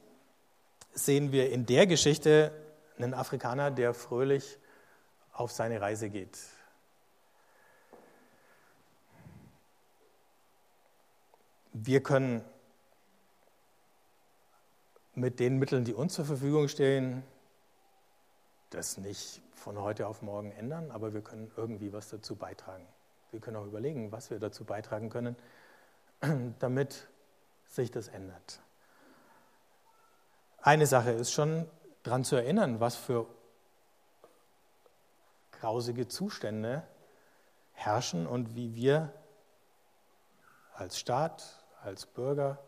sehen 0.94 1.32
wir 1.32 1.50
in 1.50 1.66
der 1.66 1.88
Geschichte 1.88 2.52
einen 2.98 3.16
Afrikaner, 3.16 3.72
der 3.72 3.96
fröhlich 3.96 4.60
auf 5.34 5.52
seine 5.52 5.82
Reise 5.82 6.12
geht. 6.12 6.38
Wir 11.74 12.04
können 12.04 12.46
mit 15.16 15.40
den 15.40 15.58
Mitteln, 15.58 15.86
die 15.86 15.96
uns 15.96 16.14
zur 16.14 16.26
Verfügung 16.26 16.68
stehen, 16.68 17.24
das 18.70 19.00
nicht 19.00 19.42
von 19.56 19.82
heute 19.82 20.06
auf 20.06 20.22
morgen 20.22 20.52
ändern, 20.52 20.92
aber 20.92 21.16
wir 21.16 21.22
können 21.22 21.52
irgendwie 21.58 21.92
was 21.92 22.10
dazu 22.10 22.36
beitragen. 22.36 22.86
Wir 23.32 23.40
können 23.40 23.58
auch 23.58 23.66
überlegen, 23.66 24.12
was 24.12 24.30
wir 24.30 24.38
dazu 24.38 24.66
beitragen 24.66 25.10
können, 25.10 25.36
damit 26.60 27.08
sich 27.66 27.90
das 27.90 28.08
ändert. 28.08 28.62
Eine 30.64 30.86
Sache 30.86 31.12
ist 31.12 31.32
schon 31.32 31.68
daran 32.04 32.24
zu 32.24 32.36
erinnern, 32.36 32.80
was 32.80 32.96
für 32.96 33.26
grausige 35.54 36.08
Zustände 36.08 36.84
herrschen 37.74 38.28
und 38.28 38.56
wie 38.56 38.76
wir 38.76 39.12
als 40.76 41.00
Staat, 41.00 41.64
als 41.84 42.06
Bürger, 42.06 42.60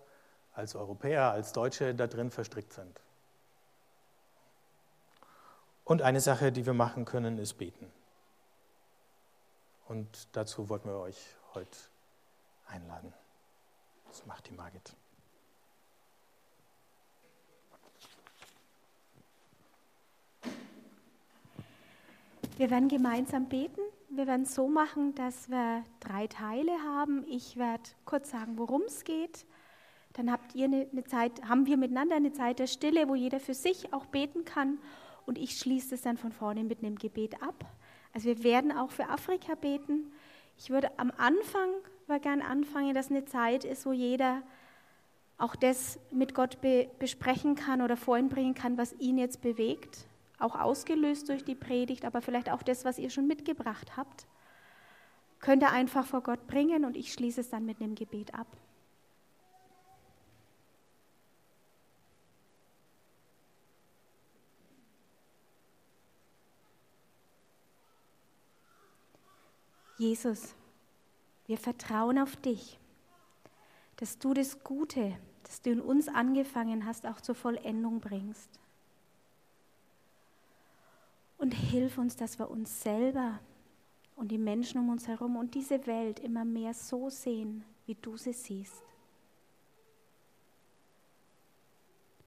als 0.56 0.76
Europäer, 0.76 1.32
als 1.32 1.54
Deutsche 1.54 1.94
da 1.94 2.08
drin 2.08 2.32
verstrickt 2.32 2.74
sind. 2.74 3.00
Und 5.86 6.02
eine 6.02 6.22
Sache, 6.22 6.52
die 6.52 6.66
wir 6.66 6.74
machen 6.74 7.06
können, 7.06 7.38
ist 7.38 7.56
beten. 7.56 7.92
Und 9.88 10.28
dazu 10.32 10.70
wollten 10.70 10.90
wir 10.90 10.98
euch 10.98 11.36
heute 11.54 11.78
einladen. 12.68 13.14
Das 14.08 14.26
macht 14.26 14.48
die 14.48 14.54
Margit. 14.54 14.96
Wir 22.58 22.70
werden 22.70 22.88
gemeinsam 22.88 23.50
beten. 23.50 23.82
Wir 24.10 24.28
werden 24.28 24.46
so 24.46 24.68
machen, 24.68 25.16
dass 25.16 25.50
wir 25.50 25.84
drei 26.00 26.28
Teile 26.28 26.72
haben. 26.84 27.26
Ich 27.28 27.58
werde 27.58 27.84
kurz 28.06 28.30
sagen, 28.30 28.60
worum 28.60 28.84
es 28.84 29.04
geht. 29.04 29.46
Dann 30.14 30.32
habt 30.32 30.54
ihr 30.54 30.66
eine, 30.66 30.88
eine 30.92 31.04
Zeit, 31.04 31.44
haben 31.50 31.66
wir 31.66 31.78
miteinander 31.78 32.16
eine 32.16 32.32
Zeit 32.32 32.60
der 32.60 32.68
Stille, 32.68 33.10
wo 33.10 33.16
jeder 33.16 33.40
für 33.40 33.56
sich 33.56 33.92
auch 33.92 34.06
beten 34.06 34.46
kann 34.46 34.78
und 35.26 35.40
ich 35.40 35.58
schließe 35.58 35.96
es 35.96 36.02
dann 36.02 36.18
von 36.18 36.32
vorne 36.32 36.64
mit 36.64 36.84
einem 36.84 36.98
Gebet 36.98 37.42
ab. 37.42 37.66
Also 38.14 38.28
wir 38.28 38.44
werden 38.44 38.72
auch 38.72 38.92
für 38.92 39.10
Afrika 39.10 39.56
beten. 39.56 40.12
Ich 40.60 40.70
würde 40.70 40.92
am 40.98 41.12
Anfang 41.18 41.70
mal 42.06 42.20
gern 42.20 42.44
anfangen, 42.44 42.94
dass 42.94 43.10
eine 43.10 43.26
Zeit 43.26 43.66
ist, 43.66 43.88
wo 43.88 43.94
jeder 43.94 44.44
auch 45.40 45.56
das 45.56 46.00
mit 46.12 46.36
Gott 46.36 46.62
be 46.62 46.88
besprechen 47.00 47.56
kann 47.56 47.82
oder 47.82 47.98
vorhin 47.98 48.30
bringen 48.30 48.54
kann, 48.54 48.78
was 48.78 48.94
ihn 49.00 49.18
jetzt 49.18 49.42
bewegt, 49.42 50.06
auch 50.44 50.60
ausgelöst 50.60 51.30
durch 51.30 51.44
die 51.44 51.56
Predigt, 51.56 52.06
aber 52.06 52.22
vielleicht 52.22 52.52
auch 52.52 52.64
das, 52.64 52.86
was 52.86 53.00
ihr 53.00 53.10
schon 53.10 53.28
mitgebracht 53.28 53.98
habt, 53.98 54.28
könnt 55.40 55.64
ihr 55.64 55.72
einfach 55.72 56.06
vor 56.06 56.22
Gott 56.22 56.48
bringen 56.48 56.86
und 56.86 56.96
ich 56.96 57.14
schließe 57.14 57.42
es 57.42 57.50
dann 57.50 57.66
mit 57.66 57.82
einem 57.82 57.96
Gebet 57.96 58.34
ab. 58.34 58.48
Jesus, 69.98 70.56
wir 71.46 71.58
vertrauen 71.58 72.20
auf 72.20 72.36
dich, 72.36 72.80
dass 73.98 74.18
du 74.18 74.34
das 74.34 74.64
Gute, 74.64 75.18
das 75.44 75.62
du 75.62 75.72
in 75.72 75.80
uns 75.80 76.08
angefangen 76.08 76.86
hast, 76.86 77.06
auch 77.06 77.22
zur 77.22 77.36
Vollendung 77.36 78.00
bringst. 78.00 78.60
Und 81.44 81.52
hilf 81.52 81.98
uns, 81.98 82.16
dass 82.16 82.40
wir 82.40 82.50
uns 82.50 82.84
selber 82.84 83.38
und 84.16 84.30
die 84.32 84.38
Menschen 84.38 84.80
um 84.80 84.88
uns 84.88 85.10
herum 85.10 85.36
und 85.36 85.56
diese 85.56 85.86
Welt 85.88 86.22
immer 86.22 86.46
mehr 86.46 86.74
so 86.74 87.10
sehen, 87.10 87.66
wie 87.86 87.96
du 87.96 88.16
sie 88.16 88.32
siehst. 88.32 88.82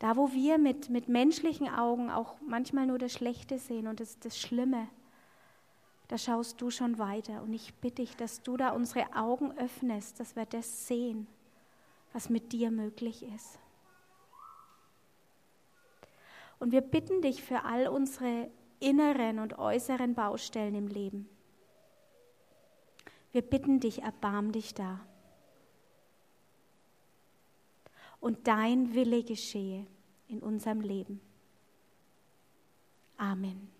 Da, 0.00 0.18
wo 0.18 0.33
wir 0.33 0.59
mit, 0.59 0.90
mit 0.90 1.09
menschlichen 1.09 1.66
Augen 1.66 2.11
auch 2.11 2.35
manchmal 2.46 2.85
nur 2.85 2.98
das 2.98 3.14
Schlechte 3.14 3.59
sehen 3.59 3.87
und 3.87 4.00
das, 4.00 4.18
das 4.18 4.38
Schlimme, 4.38 4.87
da 6.09 6.18
schaust 6.18 6.61
du 6.61 6.68
schon 6.68 6.98
weiter. 6.98 7.42
Und 7.42 7.55
ich 7.55 7.72
bitte 7.72 8.02
dich, 8.02 8.16
dass 8.16 8.42
du 8.42 8.59
da 8.59 8.72
unsere 8.72 9.16
Augen 9.16 9.57
öffnest, 9.57 10.20
dass 10.20 10.37
wir 10.37 10.44
das 10.44 10.88
sehen, 10.88 11.26
was 12.12 12.29
mit 12.29 12.52
dir 12.52 12.70
möglich 12.70 13.22
ist. 13.22 13.59
Und 16.59 16.72
wir 16.72 16.83
bitten 16.83 17.22
dich 17.22 17.42
für 17.42 17.64
all 17.64 17.88
unsere 17.88 18.50
inneren 18.80 19.38
und 19.38 19.58
äußeren 19.58 20.14
Baustellen 20.14 20.74
im 20.74 20.88
Leben. 20.88 21.28
Wir 23.32 23.42
bitten 23.42 23.80
dich, 23.80 24.02
erbarm 24.02 24.52
dich 24.52 24.74
da. 24.74 25.00
Und 28.20 28.48
dein 28.48 28.94
Wille 28.94 29.22
geschehe 29.22 29.86
in 30.28 30.40
unserem 30.40 30.80
Leben. 30.80 31.20
Amen. 33.18 33.75